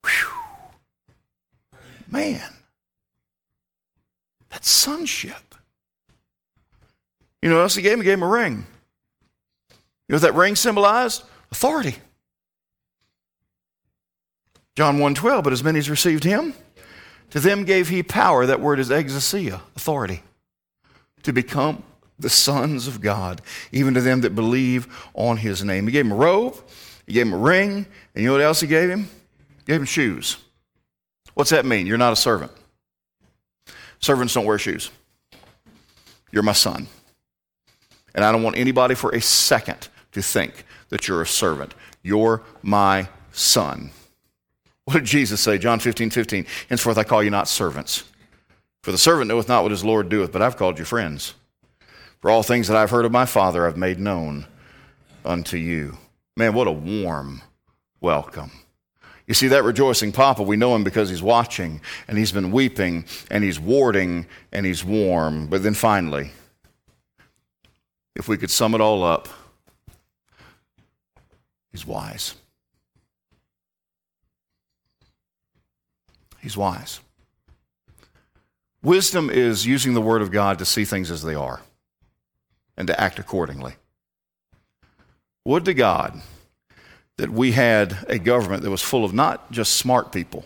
Whew. 0.03 0.31
Man, 2.09 2.53
that 4.49 4.65
sonship. 4.65 5.55
You 7.41 7.49
know 7.49 7.57
what 7.57 7.63
else 7.63 7.75
He 7.75 7.81
gave 7.81 7.97
me? 7.97 8.05
He 8.05 8.09
gave 8.09 8.17
him 8.17 8.23
a 8.23 8.27
ring. 8.27 8.65
You 10.07 10.13
know 10.13 10.15
what 10.15 10.21
that 10.21 10.35
ring 10.35 10.55
symbolized? 10.55 11.23
Authority. 11.51 11.97
John 14.75 14.97
1:12, 14.99 15.43
but 15.43 15.53
as 15.53 15.63
many 15.63 15.79
as 15.79 15.89
received 15.89 16.23
him, 16.23 16.53
to 17.29 17.39
them 17.39 17.63
gave 17.63 17.89
he 17.89 18.03
power, 18.03 18.45
that 18.45 18.59
word 18.59 18.79
is 18.79 18.89
exousia, 18.89 19.61
authority, 19.75 20.21
to 21.23 21.31
become 21.31 21.83
the 22.17 22.29
sons 22.29 22.87
of 22.87 23.01
God, 23.01 23.41
even 23.71 23.93
to 23.93 24.01
them 24.01 24.21
that 24.21 24.35
believe 24.35 24.87
on 25.13 25.37
his 25.37 25.63
name. 25.63 25.85
He 25.87 25.91
gave 25.91 26.05
him 26.05 26.11
a 26.11 26.15
robe, 26.15 26.55
he 27.05 27.13
gave 27.13 27.27
him 27.27 27.33
a 27.33 27.37
ring, 27.37 27.85
and 28.13 28.23
you 28.23 28.27
know 28.27 28.33
what 28.33 28.41
else 28.41 28.61
he 28.61 28.67
gave 28.67 28.89
him? 28.89 29.03
He 29.03 29.65
gave 29.65 29.79
him 29.81 29.85
shoes. 29.85 30.37
What's 31.33 31.49
that 31.49 31.65
mean? 31.65 31.85
You're 31.85 31.97
not 31.97 32.13
a 32.13 32.15
servant. 32.15 32.51
Servants 33.99 34.33
don't 34.33 34.45
wear 34.45 34.57
shoes. 34.57 34.91
You're 36.31 36.43
my 36.43 36.53
son. 36.53 36.87
And 38.13 38.23
I 38.23 38.31
don't 38.31 38.43
want 38.43 38.57
anybody 38.57 38.95
for 38.95 39.11
a 39.11 39.21
second 39.21 39.89
to 40.13 40.21
think 40.21 40.65
that 40.89 41.07
you're 41.07 41.21
a 41.21 41.27
servant. 41.27 41.73
You're 42.01 42.43
my 42.61 43.09
son. 43.31 43.91
What 44.85 44.93
did 44.95 45.05
Jesus 45.05 45.41
say? 45.41 45.57
John 45.57 45.79
15, 45.79 46.11
15. 46.11 46.45
Henceforth 46.69 46.97
I 46.97 47.03
call 47.03 47.23
you 47.23 47.29
not 47.29 47.47
servants. 47.47 48.03
For 48.83 48.91
the 48.91 48.97
servant 48.97 49.27
knoweth 49.27 49.49
not 49.49 49.63
what 49.63 49.71
his 49.71 49.83
Lord 49.83 50.09
doeth, 50.09 50.31
but 50.31 50.41
I've 50.41 50.57
called 50.57 50.77
you 50.77 50.85
friends. 50.85 51.33
For 52.25 52.31
all 52.31 52.41
things 52.41 52.67
that 52.69 52.75
I've 52.75 52.89
heard 52.89 53.05
of 53.05 53.11
my 53.11 53.27
Father 53.27 53.67
I've 53.67 53.77
made 53.77 53.99
known 53.99 54.47
unto 55.23 55.57
you. 55.57 55.99
Man, 56.35 56.55
what 56.55 56.65
a 56.65 56.71
warm 56.71 57.43
welcome. 58.01 58.49
You 59.27 59.35
see, 59.35 59.47
that 59.49 59.63
rejoicing 59.63 60.11
Papa, 60.11 60.41
we 60.41 60.55
know 60.55 60.75
him 60.75 60.83
because 60.83 61.07
he's 61.11 61.21
watching, 61.21 61.81
and 62.07 62.17
he's 62.17 62.31
been 62.31 62.51
weeping, 62.51 63.05
and 63.29 63.43
he's 63.43 63.59
warding, 63.59 64.25
and 64.51 64.65
he's 64.65 64.83
warm. 64.83 65.45
But 65.45 65.61
then 65.61 65.75
finally, 65.75 66.31
if 68.15 68.27
we 68.27 68.37
could 68.37 68.49
sum 68.49 68.73
it 68.73 68.81
all 68.81 69.03
up, 69.03 69.29
he's 71.71 71.85
wise. 71.85 72.33
He's 76.41 76.57
wise. 76.57 77.01
Wisdom 78.81 79.29
is 79.29 79.67
using 79.67 79.93
the 79.93 80.01
Word 80.01 80.23
of 80.23 80.31
God 80.31 80.57
to 80.57 80.65
see 80.65 80.85
things 80.85 81.11
as 81.11 81.21
they 81.21 81.35
are 81.35 81.61
and 82.77 82.87
to 82.87 82.99
act 82.99 83.19
accordingly. 83.19 83.75
Would 85.45 85.65
to 85.65 85.73
God 85.73 86.21
that 87.17 87.31
we 87.31 87.51
had 87.53 87.97
a 88.09 88.19
government 88.19 88.63
that 88.63 88.71
was 88.71 88.81
full 88.81 89.05
of 89.05 89.13
not 89.13 89.51
just 89.51 89.75
smart 89.75 90.11
people, 90.11 90.45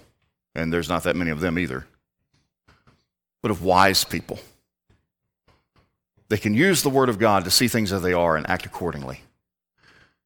and 0.54 0.72
there's 0.72 0.90
not 0.90 1.04
that 1.04 1.16
many 1.16 1.32
of 1.32 1.40
them 1.40 1.58
either, 1.58 1.88
but 3.42 3.52
of 3.52 3.64
wise 3.64 4.04
people. 4.04 4.40
They 6.28 6.38
can 6.38 6.54
use 6.54 6.84
the 6.84 6.90
Word 6.90 7.10
of 7.10 7.18
God 7.18 7.44
to 7.46 7.52
see 7.52 7.68
things 7.68 7.92
as 7.92 8.02
they 8.02 8.14
are 8.14 8.38
and 8.38 8.48
act 8.48 8.66
accordingly. 8.66 9.22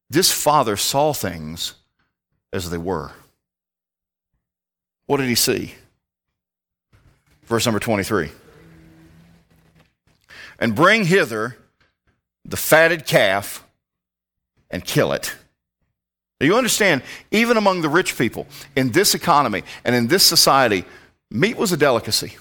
This 0.09 0.31
father 0.31 0.75
saw 0.75 1.13
things 1.13 1.75
as 2.51 2.69
they 2.69 2.77
were. 2.77 3.11
What 5.05 5.17
did 5.17 5.29
he 5.29 5.35
see? 5.35 5.75
Verse 7.45 7.65
number 7.65 7.79
23. 7.79 8.31
And 10.59 10.75
bring 10.75 11.05
hither 11.05 11.57
the 12.45 12.57
fatted 12.57 13.05
calf 13.05 13.65
and 14.69 14.83
kill 14.83 15.13
it. 15.13 15.35
Now 16.39 16.47
you 16.47 16.57
understand, 16.57 17.03
even 17.31 17.57
among 17.57 17.81
the 17.81 17.89
rich 17.89 18.17
people 18.17 18.47
in 18.75 18.91
this 18.91 19.15
economy 19.15 19.63
and 19.85 19.95
in 19.95 20.07
this 20.07 20.25
society, 20.25 20.83
meat 21.31 21.57
was 21.57 21.71
a 21.71 21.77
delicacy. 21.77 22.37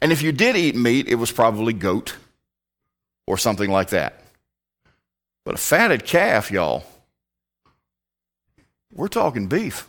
And 0.00 0.12
if 0.12 0.22
you 0.22 0.32
did 0.32 0.56
eat 0.56 0.76
meat, 0.76 1.08
it 1.08 1.16
was 1.16 1.30
probably 1.30 1.72
goat 1.72 2.16
or 3.26 3.36
something 3.36 3.70
like 3.70 3.90
that. 3.90 4.22
But 5.44 5.54
a 5.54 5.58
fatted 5.58 6.04
calf, 6.04 6.50
y'all, 6.50 6.84
we're 8.92 9.08
talking 9.08 9.46
beef. 9.46 9.86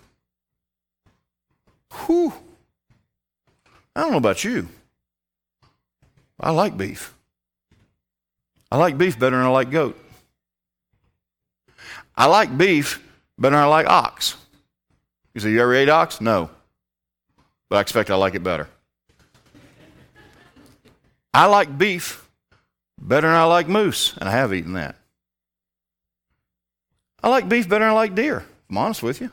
Whew. 2.06 2.34
I 3.96 4.02
don't 4.02 4.12
know 4.12 4.18
about 4.18 4.44
you. 4.44 4.68
I 6.40 6.52
like 6.52 6.78
beef. 6.78 7.14
I 8.72 8.78
like 8.78 8.98
beef 8.98 9.18
better 9.18 9.36
than 9.38 9.46
I 9.46 9.50
like 9.50 9.72
goat. 9.72 10.00
I 12.16 12.26
like 12.26 12.56
beef 12.56 13.04
better 13.38 13.56
than 13.56 13.64
I 13.64 13.68
like 13.68 13.88
ox. 13.88 14.36
You 15.34 15.42
say, 15.42 15.52
You 15.52 15.62
ever 15.62 15.74
ate 15.74 15.90
ox? 15.90 16.22
No. 16.22 16.50
But 17.70 17.78
I 17.78 17.82
expect 17.82 18.10
I 18.10 18.16
like 18.16 18.36
it 18.36 18.44
better. 18.44 18.68
I 21.34 21.46
like 21.46 21.78
beef 21.78 22.28
better 23.00 23.28
than 23.28 23.36
I 23.36 23.44
like 23.44 23.68
moose, 23.68 24.16
and 24.18 24.28
I 24.28 24.32
have 24.32 24.54
eaten 24.54 24.74
that. 24.74 24.96
I 27.22 27.30
like 27.30 27.48
beef 27.48 27.70
better 27.70 27.86
than 27.86 27.92
I 27.92 27.96
like 27.96 28.16
deer, 28.16 28.46
I'm 28.70 28.78
honest 28.78 29.04
with 29.04 29.22
you. 29.22 29.32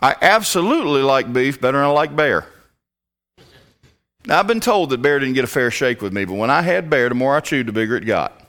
I 0.00 0.16
absolutely 0.20 1.02
like 1.02 1.32
beef 1.32 1.60
better 1.60 1.78
than 1.78 1.86
I 1.86 1.90
like 1.90 2.14
bear. 2.14 2.46
Now, 4.26 4.38
I've 4.38 4.46
been 4.46 4.60
told 4.60 4.90
that 4.90 5.02
bear 5.02 5.18
didn't 5.18 5.34
get 5.34 5.44
a 5.44 5.48
fair 5.48 5.70
shake 5.70 6.00
with 6.00 6.12
me, 6.12 6.24
but 6.24 6.34
when 6.34 6.50
I 6.50 6.62
had 6.62 6.88
bear, 6.88 7.08
the 7.08 7.14
more 7.14 7.36
I 7.36 7.40
chewed, 7.40 7.66
the 7.66 7.72
bigger 7.72 7.96
it 7.96 8.06
got. 8.06 8.40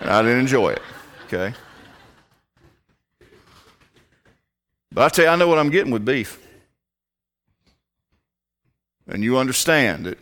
And 0.00 0.10
I 0.10 0.20
didn't 0.22 0.40
enjoy 0.40 0.70
it. 0.70 0.82
Okay? 1.26 1.54
But 4.92 5.04
I 5.04 5.08
tell 5.08 5.24
you, 5.24 5.30
I 5.30 5.36
know 5.36 5.48
what 5.48 5.58
I'm 5.58 5.70
getting 5.70 5.92
with 5.92 6.04
beef. 6.04 6.44
And 9.06 9.24
you 9.24 9.38
understand 9.38 10.06
that 10.06 10.18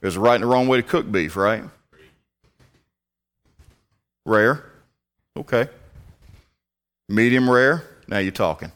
there's 0.00 0.16
a 0.16 0.20
right 0.20 0.34
and 0.34 0.44
a 0.44 0.46
wrong 0.46 0.68
way 0.68 0.78
to 0.78 0.82
cook 0.82 1.10
beef, 1.10 1.34
right? 1.36 1.64
Rare. 4.26 4.64
Okay. 5.36 5.68
Medium 7.08 7.48
rare. 7.48 7.84
Now 8.08 8.18
you're 8.18 8.30
talking. 8.30 8.72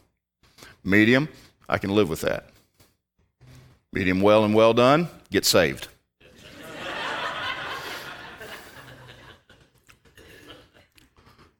Medium, 0.82 1.28
I 1.68 1.78
can 1.78 1.90
live 1.90 2.08
with 2.08 2.22
that. 2.22 2.51
Medium 3.92 4.20
well 4.20 4.44
and 4.44 4.54
well 4.54 4.72
done, 4.72 5.08
get 5.30 5.44
saved. 5.44 5.88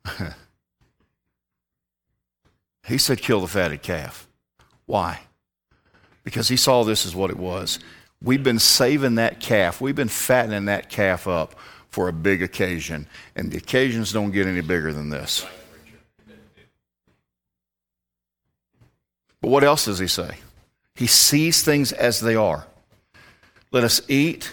he 2.86 2.96
said, 2.96 3.18
kill 3.18 3.40
the 3.40 3.46
fatted 3.46 3.82
calf. 3.82 4.26
Why? 4.86 5.20
Because 6.24 6.48
he 6.48 6.56
saw 6.56 6.84
this 6.84 7.04
as 7.04 7.14
what 7.14 7.30
it 7.30 7.36
was. 7.36 7.78
We've 8.22 8.42
been 8.42 8.58
saving 8.58 9.16
that 9.16 9.40
calf, 9.40 9.82
we've 9.82 9.94
been 9.94 10.08
fattening 10.08 10.64
that 10.66 10.88
calf 10.88 11.26
up 11.28 11.54
for 11.88 12.08
a 12.08 12.12
big 12.12 12.42
occasion, 12.42 13.06
and 13.36 13.52
the 13.52 13.58
occasions 13.58 14.12
don't 14.12 14.30
get 14.30 14.46
any 14.46 14.62
bigger 14.62 14.94
than 14.94 15.10
this. 15.10 15.44
But 19.42 19.50
what 19.50 19.64
else 19.64 19.84
does 19.84 19.98
he 19.98 20.06
say? 20.06 20.36
He 21.02 21.08
sees 21.08 21.62
things 21.62 21.90
as 21.90 22.20
they 22.20 22.36
are. 22.36 22.64
Let 23.72 23.82
us 23.82 24.00
eat 24.06 24.52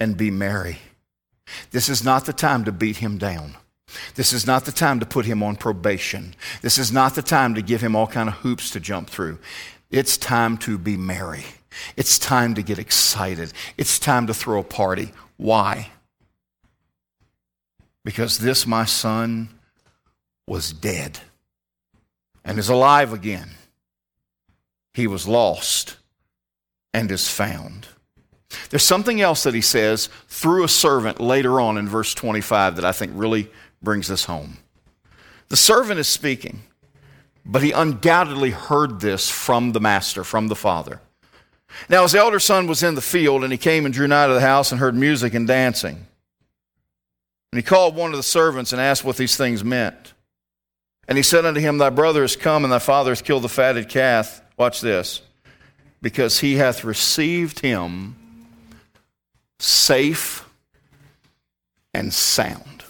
and 0.00 0.16
be 0.16 0.30
merry. 0.30 0.78
This 1.70 1.90
is 1.90 2.02
not 2.02 2.24
the 2.24 2.32
time 2.32 2.64
to 2.64 2.72
beat 2.72 2.96
him 2.96 3.18
down. 3.18 3.58
This 4.14 4.32
is 4.32 4.46
not 4.46 4.64
the 4.64 4.72
time 4.72 5.00
to 5.00 5.04
put 5.04 5.26
him 5.26 5.42
on 5.42 5.56
probation. 5.56 6.34
This 6.62 6.78
is 6.78 6.90
not 6.90 7.14
the 7.14 7.20
time 7.20 7.54
to 7.56 7.60
give 7.60 7.82
him 7.82 7.94
all 7.94 8.06
kind 8.06 8.30
of 8.30 8.36
hoops 8.36 8.70
to 8.70 8.80
jump 8.80 9.10
through. 9.10 9.38
It's 9.90 10.16
time 10.16 10.56
to 10.64 10.78
be 10.78 10.96
merry. 10.96 11.44
It's 11.94 12.18
time 12.18 12.54
to 12.54 12.62
get 12.62 12.78
excited. 12.78 13.52
It's 13.76 13.98
time 13.98 14.28
to 14.28 14.32
throw 14.32 14.60
a 14.60 14.64
party. 14.64 15.12
Why? 15.36 15.90
Because 18.02 18.38
this, 18.38 18.66
my 18.66 18.86
son, 18.86 19.50
was 20.46 20.72
dead 20.72 21.20
and 22.46 22.58
is 22.58 22.70
alive 22.70 23.12
again. 23.12 23.50
He 24.94 25.06
was 25.06 25.26
lost 25.28 25.96
and 26.92 27.10
is 27.10 27.28
found. 27.28 27.88
There's 28.70 28.82
something 28.82 29.20
else 29.20 29.44
that 29.44 29.54
he 29.54 29.60
says 29.60 30.08
through 30.28 30.64
a 30.64 30.68
servant 30.68 31.20
later 31.20 31.60
on 31.60 31.78
in 31.78 31.88
verse 31.88 32.14
25 32.14 32.76
that 32.76 32.84
I 32.84 32.92
think 32.92 33.12
really 33.14 33.50
brings 33.82 34.08
this 34.08 34.24
home. 34.24 34.58
The 35.48 35.56
servant 35.56 36.00
is 36.00 36.08
speaking, 36.08 36.62
but 37.44 37.62
he 37.62 37.72
undoubtedly 37.72 38.50
heard 38.50 39.00
this 39.00 39.30
from 39.30 39.72
the 39.72 39.80
master, 39.80 40.24
from 40.24 40.48
the 40.48 40.56
father. 40.56 41.00
Now, 41.88 42.02
his 42.02 42.14
elder 42.14 42.40
son 42.40 42.66
was 42.66 42.82
in 42.82 42.94
the 42.96 43.00
field, 43.00 43.44
and 43.44 43.52
he 43.52 43.58
came 43.58 43.84
and 43.84 43.94
drew 43.94 44.08
nigh 44.08 44.26
to 44.26 44.34
the 44.34 44.40
house 44.40 44.72
and 44.72 44.80
heard 44.80 44.94
music 44.94 45.34
and 45.34 45.46
dancing. 45.46 46.06
And 47.52 47.58
he 47.58 47.62
called 47.62 47.94
one 47.94 48.10
of 48.10 48.16
the 48.16 48.22
servants 48.22 48.72
and 48.72 48.80
asked 48.80 49.04
what 49.04 49.16
these 49.16 49.36
things 49.36 49.64
meant. 49.64 50.14
And 51.08 51.16
he 51.16 51.22
said 51.22 51.44
unto 51.44 51.60
him, 51.60 51.78
Thy 51.78 51.90
brother 51.90 52.22
is 52.22 52.36
come, 52.36 52.64
and 52.64 52.72
thy 52.72 52.78
father 52.78 53.10
has 53.10 53.22
killed 53.22 53.42
the 53.42 53.48
fatted 53.48 53.88
calf. 53.88 54.42
Watch 54.60 54.82
this. 54.82 55.22
Because 56.02 56.40
he 56.40 56.56
hath 56.56 56.84
received 56.84 57.60
him 57.60 58.14
safe 59.58 60.46
and 61.94 62.12
sound. 62.12 62.84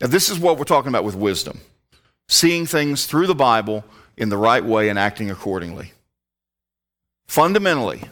Now, 0.00 0.06
this 0.06 0.30
is 0.30 0.38
what 0.38 0.58
we're 0.58 0.64
talking 0.64 0.90
about 0.90 1.02
with 1.02 1.16
wisdom 1.16 1.60
seeing 2.28 2.66
things 2.66 3.06
through 3.06 3.26
the 3.26 3.34
Bible 3.34 3.84
in 4.16 4.28
the 4.28 4.36
right 4.36 4.64
way 4.64 4.88
and 4.90 4.98
acting 4.98 5.28
accordingly. 5.28 5.92
Fundamentally, 7.26 8.02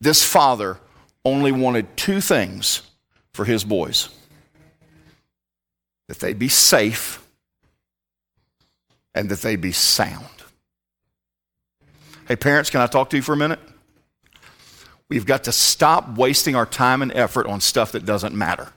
this 0.00 0.22
father 0.22 0.78
only 1.24 1.50
wanted 1.50 1.96
two 1.96 2.20
things 2.20 2.82
for 3.32 3.44
his 3.44 3.64
boys 3.64 4.08
that 6.06 6.20
they 6.20 6.32
be 6.32 6.48
safe 6.48 7.26
and 9.14 9.28
that 9.30 9.42
they 9.42 9.56
be 9.56 9.72
sound. 9.72 10.37
Hey, 12.28 12.36
parents, 12.36 12.68
can 12.68 12.82
I 12.82 12.86
talk 12.86 13.08
to 13.10 13.16
you 13.16 13.22
for 13.22 13.32
a 13.32 13.38
minute? 13.38 13.58
We've 15.08 15.24
got 15.24 15.44
to 15.44 15.52
stop 15.52 16.18
wasting 16.18 16.54
our 16.54 16.66
time 16.66 17.00
and 17.00 17.10
effort 17.12 17.46
on 17.46 17.62
stuff 17.62 17.92
that 17.92 18.04
doesn't 18.04 18.34
matter. 18.34 18.68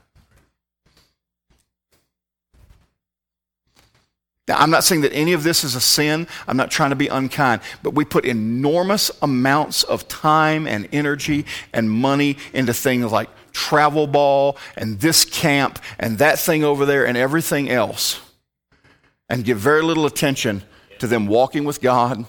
Now, 4.48 4.56
I'm 4.56 4.70
not 4.70 4.84
saying 4.84 5.02
that 5.02 5.12
any 5.12 5.34
of 5.34 5.42
this 5.42 5.64
is 5.64 5.74
a 5.74 5.82
sin. 5.82 6.26
I'm 6.48 6.56
not 6.56 6.70
trying 6.70 6.90
to 6.90 6.96
be 6.96 7.08
unkind. 7.08 7.60
But 7.82 7.92
we 7.92 8.06
put 8.06 8.24
enormous 8.24 9.10
amounts 9.20 9.82
of 9.82 10.08
time 10.08 10.66
and 10.66 10.88
energy 10.90 11.44
and 11.74 11.90
money 11.90 12.38
into 12.54 12.72
things 12.72 13.12
like 13.12 13.28
travel 13.52 14.06
ball 14.06 14.56
and 14.78 14.98
this 14.98 15.26
camp 15.26 15.78
and 15.98 16.16
that 16.18 16.38
thing 16.38 16.64
over 16.64 16.86
there 16.86 17.06
and 17.06 17.18
everything 17.18 17.68
else. 17.68 18.18
And 19.28 19.44
give 19.44 19.58
very 19.58 19.82
little 19.82 20.06
attention 20.06 20.62
to 21.02 21.08
them 21.08 21.26
walking 21.26 21.64
with 21.64 21.80
God 21.80 22.24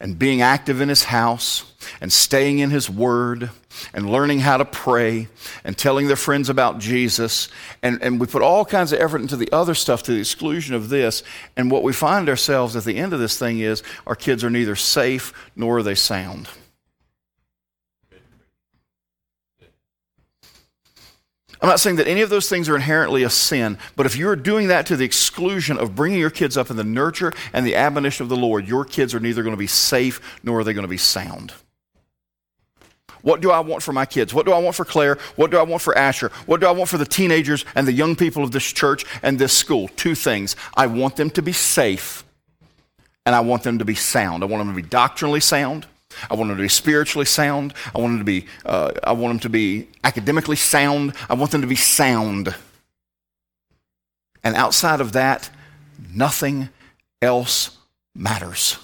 and 0.00 0.18
being 0.18 0.42
active 0.42 0.80
in 0.80 0.88
His 0.88 1.04
house 1.04 1.62
and 2.00 2.12
staying 2.12 2.58
in 2.58 2.70
His 2.70 2.90
Word 2.90 3.50
and 3.94 4.10
learning 4.10 4.40
how 4.40 4.56
to 4.56 4.64
pray 4.64 5.28
and 5.62 5.78
telling 5.78 6.08
their 6.08 6.16
friends 6.16 6.48
about 6.48 6.80
Jesus. 6.80 7.48
And, 7.84 8.02
and 8.02 8.18
we 8.18 8.26
put 8.26 8.42
all 8.42 8.64
kinds 8.64 8.92
of 8.92 8.98
effort 8.98 9.20
into 9.20 9.36
the 9.36 9.48
other 9.52 9.74
stuff 9.74 10.02
to 10.02 10.12
the 10.12 10.18
exclusion 10.18 10.74
of 10.74 10.88
this. 10.88 11.22
And 11.56 11.70
what 11.70 11.84
we 11.84 11.92
find 11.92 12.28
ourselves 12.28 12.74
at 12.74 12.82
the 12.82 12.96
end 12.96 13.12
of 13.12 13.20
this 13.20 13.38
thing 13.38 13.60
is 13.60 13.84
our 14.08 14.16
kids 14.16 14.42
are 14.42 14.50
neither 14.50 14.74
safe 14.74 15.32
nor 15.54 15.78
are 15.78 15.82
they 15.84 15.94
sound. 15.94 16.48
I'm 21.60 21.68
not 21.68 21.80
saying 21.80 21.96
that 21.96 22.06
any 22.06 22.20
of 22.20 22.30
those 22.30 22.48
things 22.48 22.68
are 22.68 22.76
inherently 22.76 23.22
a 23.22 23.30
sin, 23.30 23.78
but 23.96 24.06
if 24.06 24.16
you're 24.16 24.36
doing 24.36 24.68
that 24.68 24.86
to 24.86 24.96
the 24.96 25.04
exclusion 25.04 25.78
of 25.78 25.94
bringing 25.94 26.18
your 26.18 26.30
kids 26.30 26.56
up 26.56 26.70
in 26.70 26.76
the 26.76 26.84
nurture 26.84 27.32
and 27.52 27.66
the 27.66 27.76
admonition 27.76 28.24
of 28.24 28.28
the 28.28 28.36
Lord, 28.36 28.68
your 28.68 28.84
kids 28.84 29.14
are 29.14 29.20
neither 29.20 29.42
going 29.42 29.54
to 29.54 29.58
be 29.58 29.66
safe 29.66 30.20
nor 30.42 30.60
are 30.60 30.64
they 30.64 30.74
going 30.74 30.84
to 30.84 30.88
be 30.88 30.98
sound. 30.98 31.54
What 33.22 33.40
do 33.40 33.50
I 33.50 33.60
want 33.60 33.82
for 33.82 33.92
my 33.92 34.06
kids? 34.06 34.32
What 34.32 34.46
do 34.46 34.52
I 34.52 34.58
want 34.58 34.76
for 34.76 34.84
Claire? 34.84 35.18
What 35.34 35.50
do 35.50 35.58
I 35.58 35.62
want 35.62 35.82
for 35.82 35.96
Asher? 35.96 36.30
What 36.44 36.60
do 36.60 36.66
I 36.66 36.70
want 36.70 36.88
for 36.88 36.98
the 36.98 37.06
teenagers 37.06 37.64
and 37.74 37.86
the 37.86 37.92
young 37.92 38.14
people 38.14 38.44
of 38.44 38.52
this 38.52 38.70
church 38.70 39.04
and 39.22 39.38
this 39.38 39.52
school? 39.52 39.88
Two 39.96 40.14
things. 40.14 40.54
I 40.76 40.86
want 40.86 41.16
them 41.16 41.30
to 41.30 41.42
be 41.42 41.52
safe 41.52 42.22
and 43.24 43.34
I 43.34 43.40
want 43.40 43.64
them 43.64 43.78
to 43.78 43.84
be 43.84 43.96
sound. 43.96 44.44
I 44.44 44.46
want 44.46 44.60
them 44.64 44.76
to 44.76 44.80
be 44.80 44.88
doctrinally 44.88 45.40
sound 45.40 45.86
I 46.30 46.34
want 46.34 46.48
them 46.48 46.56
to 46.58 46.62
be 46.62 46.68
spiritually 46.68 47.26
sound. 47.26 47.74
I 47.94 47.98
want 47.98 48.12
them 48.12 48.18
to 48.18 48.24
be, 48.24 48.46
uh, 48.64 48.92
I 49.04 49.12
want 49.12 49.32
them 49.32 49.40
to 49.40 49.48
be 49.48 49.88
academically 50.04 50.56
sound. 50.56 51.14
I 51.28 51.34
want 51.34 51.50
them 51.50 51.60
to 51.60 51.66
be 51.66 51.76
sound. 51.76 52.54
And 54.42 54.54
outside 54.54 55.00
of 55.00 55.12
that, 55.12 55.50
nothing 56.12 56.68
else 57.20 57.76
matters. 58.14 58.78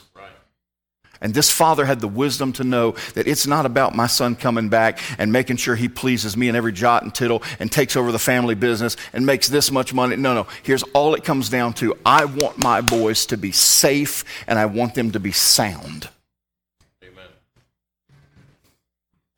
And 1.23 1.33
this 1.33 1.51
father 1.53 1.85
had 1.85 2.01
the 2.01 2.09
wisdom 2.09 2.53
to 2.55 2.65
know 2.65 2.97
that 3.15 3.29
it's 3.29 3.47
not 3.47 3.65
about 3.65 3.95
my 3.95 4.09
son 4.09 4.35
coming 4.35 4.69
back 4.69 4.99
and 5.19 5.33
making 5.33 5.57
sure 5.57 5.77
he 5.77 5.89
pleases 5.89 6.37
me 6.37 6.49
in 6.49 6.57
every 6.57 6.73
jot 6.73 7.05
and 7.05 7.15
tittle 7.15 7.45
and 7.61 7.71
takes 7.71 7.97
over 7.97 8.11
the 8.11 8.19
family 8.19 8.57
business 8.57 8.97
and 9.13 9.25
makes 9.25 9.49
this 9.49 9.71
much 9.71 9.95
money. 9.95 10.17
No, 10.17 10.35
no. 10.35 10.49
Here's 10.65 10.83
all 10.95 11.15
it 11.15 11.23
comes 11.23 11.49
down 11.49 11.75
to 11.75 11.97
I 12.05 12.25
want 12.25 12.59
my 12.59 12.81
boys 12.81 13.25
to 13.27 13.37
be 13.37 13.53
safe 13.53 14.25
and 14.49 14.59
I 14.59 14.67
want 14.67 14.95
them 14.95 15.13
to 15.13 15.21
be 15.21 15.31
sound. 15.31 16.09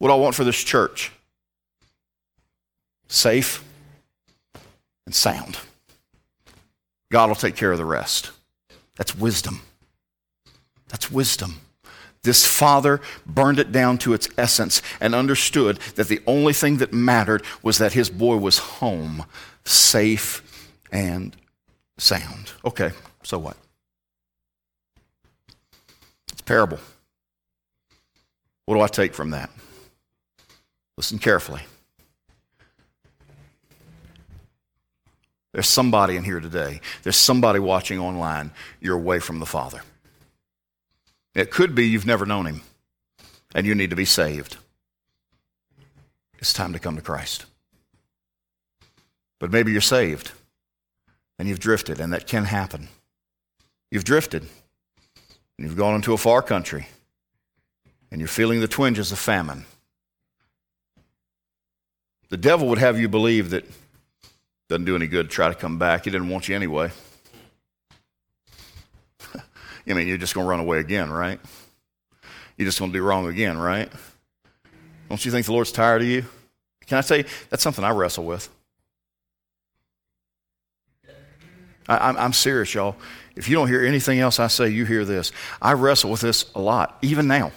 What 0.05 0.11
do 0.11 0.17
I 0.17 0.19
want 0.19 0.35
for 0.35 0.45
this 0.45 0.63
church? 0.63 1.13
Safe 3.09 3.65
and 5.07 5.15
sound. 5.15 5.57
God 7.11 7.31
will 7.31 7.35
take 7.35 7.57
care 7.57 7.73
of 7.73 7.79
the 7.79 7.87
rest. 7.87 8.31
That's 8.97 9.17
wisdom. 9.17 9.63
That's 10.89 11.11
wisdom. 11.11 11.63
This 12.23 12.45
father 12.45 13.01
burned 13.25 13.59
it 13.59 13.73
down 13.73 13.97
to 14.01 14.13
its 14.13 14.29
essence 14.37 14.83
and 15.01 15.15
understood 15.15 15.79
that 15.95 16.09
the 16.09 16.21
only 16.27 16.53
thing 16.53 16.77
that 16.77 16.93
mattered 16.93 17.43
was 17.63 17.79
that 17.79 17.95
his 17.95 18.11
boy 18.11 18.37
was 18.37 18.59
home, 18.59 19.25
safe 19.65 20.69
and 20.93 21.35
sound. 21.97 22.53
Okay, 22.63 22.91
so 23.23 23.39
what? 23.39 23.57
It's 26.31 26.43
parable. 26.43 26.79
What 28.67 28.75
do 28.75 28.83
I 28.83 28.89
take 28.89 29.15
from 29.15 29.31
that? 29.31 29.49
Listen 30.97 31.19
carefully. 31.19 31.63
There's 35.53 35.69
somebody 35.69 36.17
in 36.17 36.25
here 36.25 36.41
today. 36.41 36.81
There's 37.03 37.17
somebody 37.17 37.61
watching 37.61 37.99
online. 38.01 38.51
You're 38.81 38.97
away 38.97 39.21
from 39.21 39.39
the 39.39 39.47
Father. 39.47 39.83
It 41.35 41.51
could 41.51 41.75
be 41.75 41.87
you've 41.87 42.07
never 42.07 42.27
known 42.27 42.47
Him 42.47 42.63
and 43.55 43.67
you 43.67 43.75
need 43.75 43.91
to 43.91 43.97
be 43.97 44.05
saved. 44.05 44.57
It's 46.39 46.53
time 46.53 46.73
to 46.73 46.79
come 46.79 46.97
to 46.97 47.03
Christ. 47.03 47.47
But 49.39 49.53
maybe 49.53 49.73
you're 49.73 49.81
saved 49.81 50.33
and 51.39 51.49
you've 51.49 51.61
drifted, 51.61 52.01
and 52.01 52.13
that 52.13 52.27
can 52.27 52.45
happen. 52.45 52.89
You've 53.91 54.05
drifted 54.05 54.43
and 55.57 55.67
you've 55.67 55.77
gone 55.77 55.95
into 55.95 56.13
a 56.13 56.19
far 56.19 56.43
country 56.43 56.89
and 58.11 58.21
you're 58.21 58.29
feeling 58.29 58.61
the 58.61 58.69
twinges 58.69 59.13
of 59.13 59.19
famine 59.19 59.67
the 62.35 62.39
devil 62.39 62.67
would 62.67 62.79
have 62.79 62.99
you 62.99 63.09
believe 63.09 63.51
that 63.51 63.65
doesn't 64.69 64.87
do 64.87 64.97
any 64.97 65.07
good 65.07 65.31
to 65.31 65.33
try 65.33 65.47
to 65.47 65.55
come 65.55 65.79
back. 65.79 66.05
He 66.05 66.11
didn't 66.11 66.29
want 66.29 66.49
you 66.49 66.57
anyway. 66.57 66.91
I 69.37 69.93
mean, 69.93 70.09
you're 70.09 70.19
just 70.19 70.35
going 70.35 70.45
to 70.45 70.51
run 70.51 70.59
away 70.59 70.81
again, 70.81 71.13
right? 71.13 71.39
You're 72.57 72.67
just 72.67 72.81
going 72.81 72.91
to 72.91 72.99
do 72.99 73.05
wrong 73.05 73.29
again, 73.29 73.57
right? 73.57 73.89
Don't 75.09 75.25
you 75.25 75.31
think 75.31 75.47
the 75.47 75.53
Lord's 75.53 75.71
tired 75.71 76.03
of 76.03 76.09
you? 76.09 76.25
Can 76.89 76.99
I 76.99 77.03
say 77.03 77.25
that's 77.51 77.63
something 77.63 77.85
I 77.85 77.91
wrestle 77.91 78.25
with? 78.25 78.49
I, 81.89 82.25
am 82.25 82.33
serious, 82.33 82.75
y'all. 82.75 82.97
If 83.37 83.49
you 83.49 83.55
don't 83.55 83.69
hear 83.69 83.87
anything 83.87 84.19
else 84.19 84.41
I 84.41 84.49
say, 84.49 84.71
you 84.71 84.87
hear 84.87 85.05
this. 85.05 85.31
I 85.63 85.75
wrestle 85.75 86.11
with 86.11 86.23
this 86.23 86.51
a 86.57 86.61
lot, 86.61 86.99
even 87.01 87.29
now. 87.29 87.53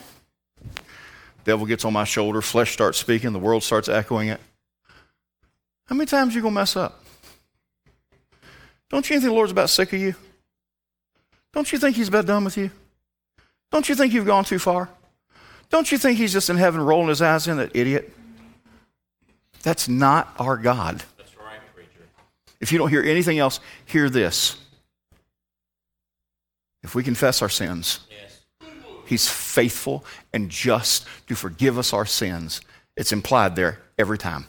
Devil 1.46 1.66
gets 1.66 1.84
on 1.84 1.94
my 1.94 2.04
shoulder, 2.04 2.44
flesh 2.44 2.74
starts 2.74 3.00
speaking, 3.00 3.34
the 3.34 3.40
world 3.40 3.64
starts 3.64 3.90
echoing 3.90 4.28
it. 4.28 4.40
How 5.88 5.96
many 5.96 6.06
times 6.06 6.34
are 6.34 6.38
you 6.38 6.42
going 6.42 6.54
to 6.54 6.60
mess 6.60 6.76
up? 6.76 7.04
Don't 8.90 9.10
you 9.10 9.16
think 9.16 9.30
the 9.30 9.34
Lord's 9.34 9.52
about 9.52 9.70
sick 9.70 9.92
of 9.94 10.00
you? 10.00 10.16
Don't 11.54 11.72
you 11.72 11.80
think 11.80 11.96
He's 11.96 12.10
about 12.10 12.26
done 12.26 12.44
with 12.44 12.58
you? 12.58 12.72
Don't 13.72 13.88
you 13.90 13.96
think 13.96 14.14
you've 14.14 14.26
gone 14.26 14.44
too 14.44 14.60
far? 14.60 14.90
Don't 15.70 15.92
you 15.92 15.98
think 15.98 16.18
He's 16.18 16.34
just 16.34 16.50
in 16.50 16.58
heaven 16.58 16.82
rolling 16.82 17.10
His 17.10 17.22
eyes 17.22 17.48
in, 17.48 17.58
that 17.58 17.76
idiot? 17.76 18.14
That's 19.64 19.90
not 19.90 20.34
our 20.40 20.58
God. 20.58 21.04
That's 21.18 21.36
right, 21.38 21.60
preacher. 21.74 22.06
If 22.60 22.72
you 22.72 22.78
don't 22.78 22.90
hear 22.90 23.04
anything 23.04 23.40
else, 23.40 23.60
hear 23.86 24.10
this. 24.10 24.58
If 26.84 26.96
we 26.96 27.04
confess 27.04 27.42
our 27.42 27.50
sins, 27.50 28.02
yes. 28.10 28.42
He's 29.06 29.28
faithful 29.28 30.06
and 30.34 30.50
just 30.50 31.06
to 31.28 31.36
forgive 31.36 31.78
us 31.78 31.94
our 31.94 32.06
sins. 32.06 32.62
It's 32.96 33.12
implied 33.12 33.56
there 33.56 33.80
every 33.98 34.18
time 34.18 34.46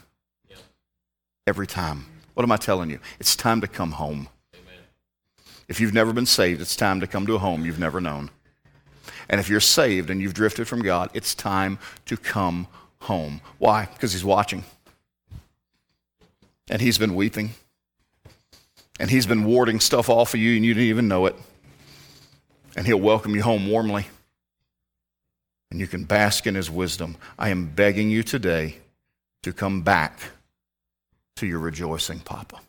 every 1.49 1.67
time. 1.67 2.05
What 2.35 2.45
am 2.45 2.53
I 2.53 2.57
telling 2.57 2.91
you? 2.91 3.01
It's 3.19 3.35
time 3.35 3.61
to 3.63 3.67
come 3.67 3.93
home. 3.93 4.29
Amen. 4.55 4.83
If 5.67 5.81
you've 5.81 5.95
never 5.95 6.13
been 6.13 6.27
saved, 6.27 6.61
it's 6.61 6.77
time 6.77 7.01
to 7.01 7.07
come 7.07 7.27
to 7.27 7.35
a 7.35 7.39
home 7.39 7.65
you've 7.65 7.79
never 7.79 8.01
known. 8.01 8.31
And 9.29 9.41
if 9.41 9.49
you're 9.49 9.59
saved 9.59 10.11
and 10.11 10.21
you've 10.21 10.35
drifted 10.35 10.69
from 10.69 10.83
God, 10.83 11.11
it's 11.15 11.35
time 11.35 11.79
to 12.07 12.17
come 12.17 12.69
home. 13.01 13.41
Why? 13.59 13.87
Because 13.87 14.13
He's 14.13 14.25
watching. 14.25 14.63
And 16.71 16.81
He's 16.81 16.99
been 16.99 17.15
weeping. 17.15 17.51
And 19.01 19.11
He's 19.11 19.27
been 19.27 19.45
warding 19.45 19.81
stuff 19.81 20.09
off 20.09 20.35
of 20.35 20.41
you 20.41 20.55
and 20.55 20.65
you 20.65 20.75
didn't 20.75 20.89
even 20.89 21.09
know 21.09 21.27
it. 21.27 21.37
And 22.77 22.87
He'll 22.87 23.01
welcome 23.01 23.35
you 23.35 23.43
home 23.43 23.69
warmly. 23.69 24.07
And 25.71 25.81
you 25.81 25.87
can 25.87 26.05
bask 26.05 26.47
in 26.47 26.55
His 26.55 26.71
wisdom. 26.71 27.17
I 27.39 27.49
am 27.49 27.67
begging 27.67 28.11
you 28.11 28.23
today 28.23 28.77
to 29.43 29.53
come 29.53 29.83
back 29.83 30.21
to 31.39 31.47
your 31.47 31.61
rejoicing, 31.61 32.19
Papa. 32.19 32.61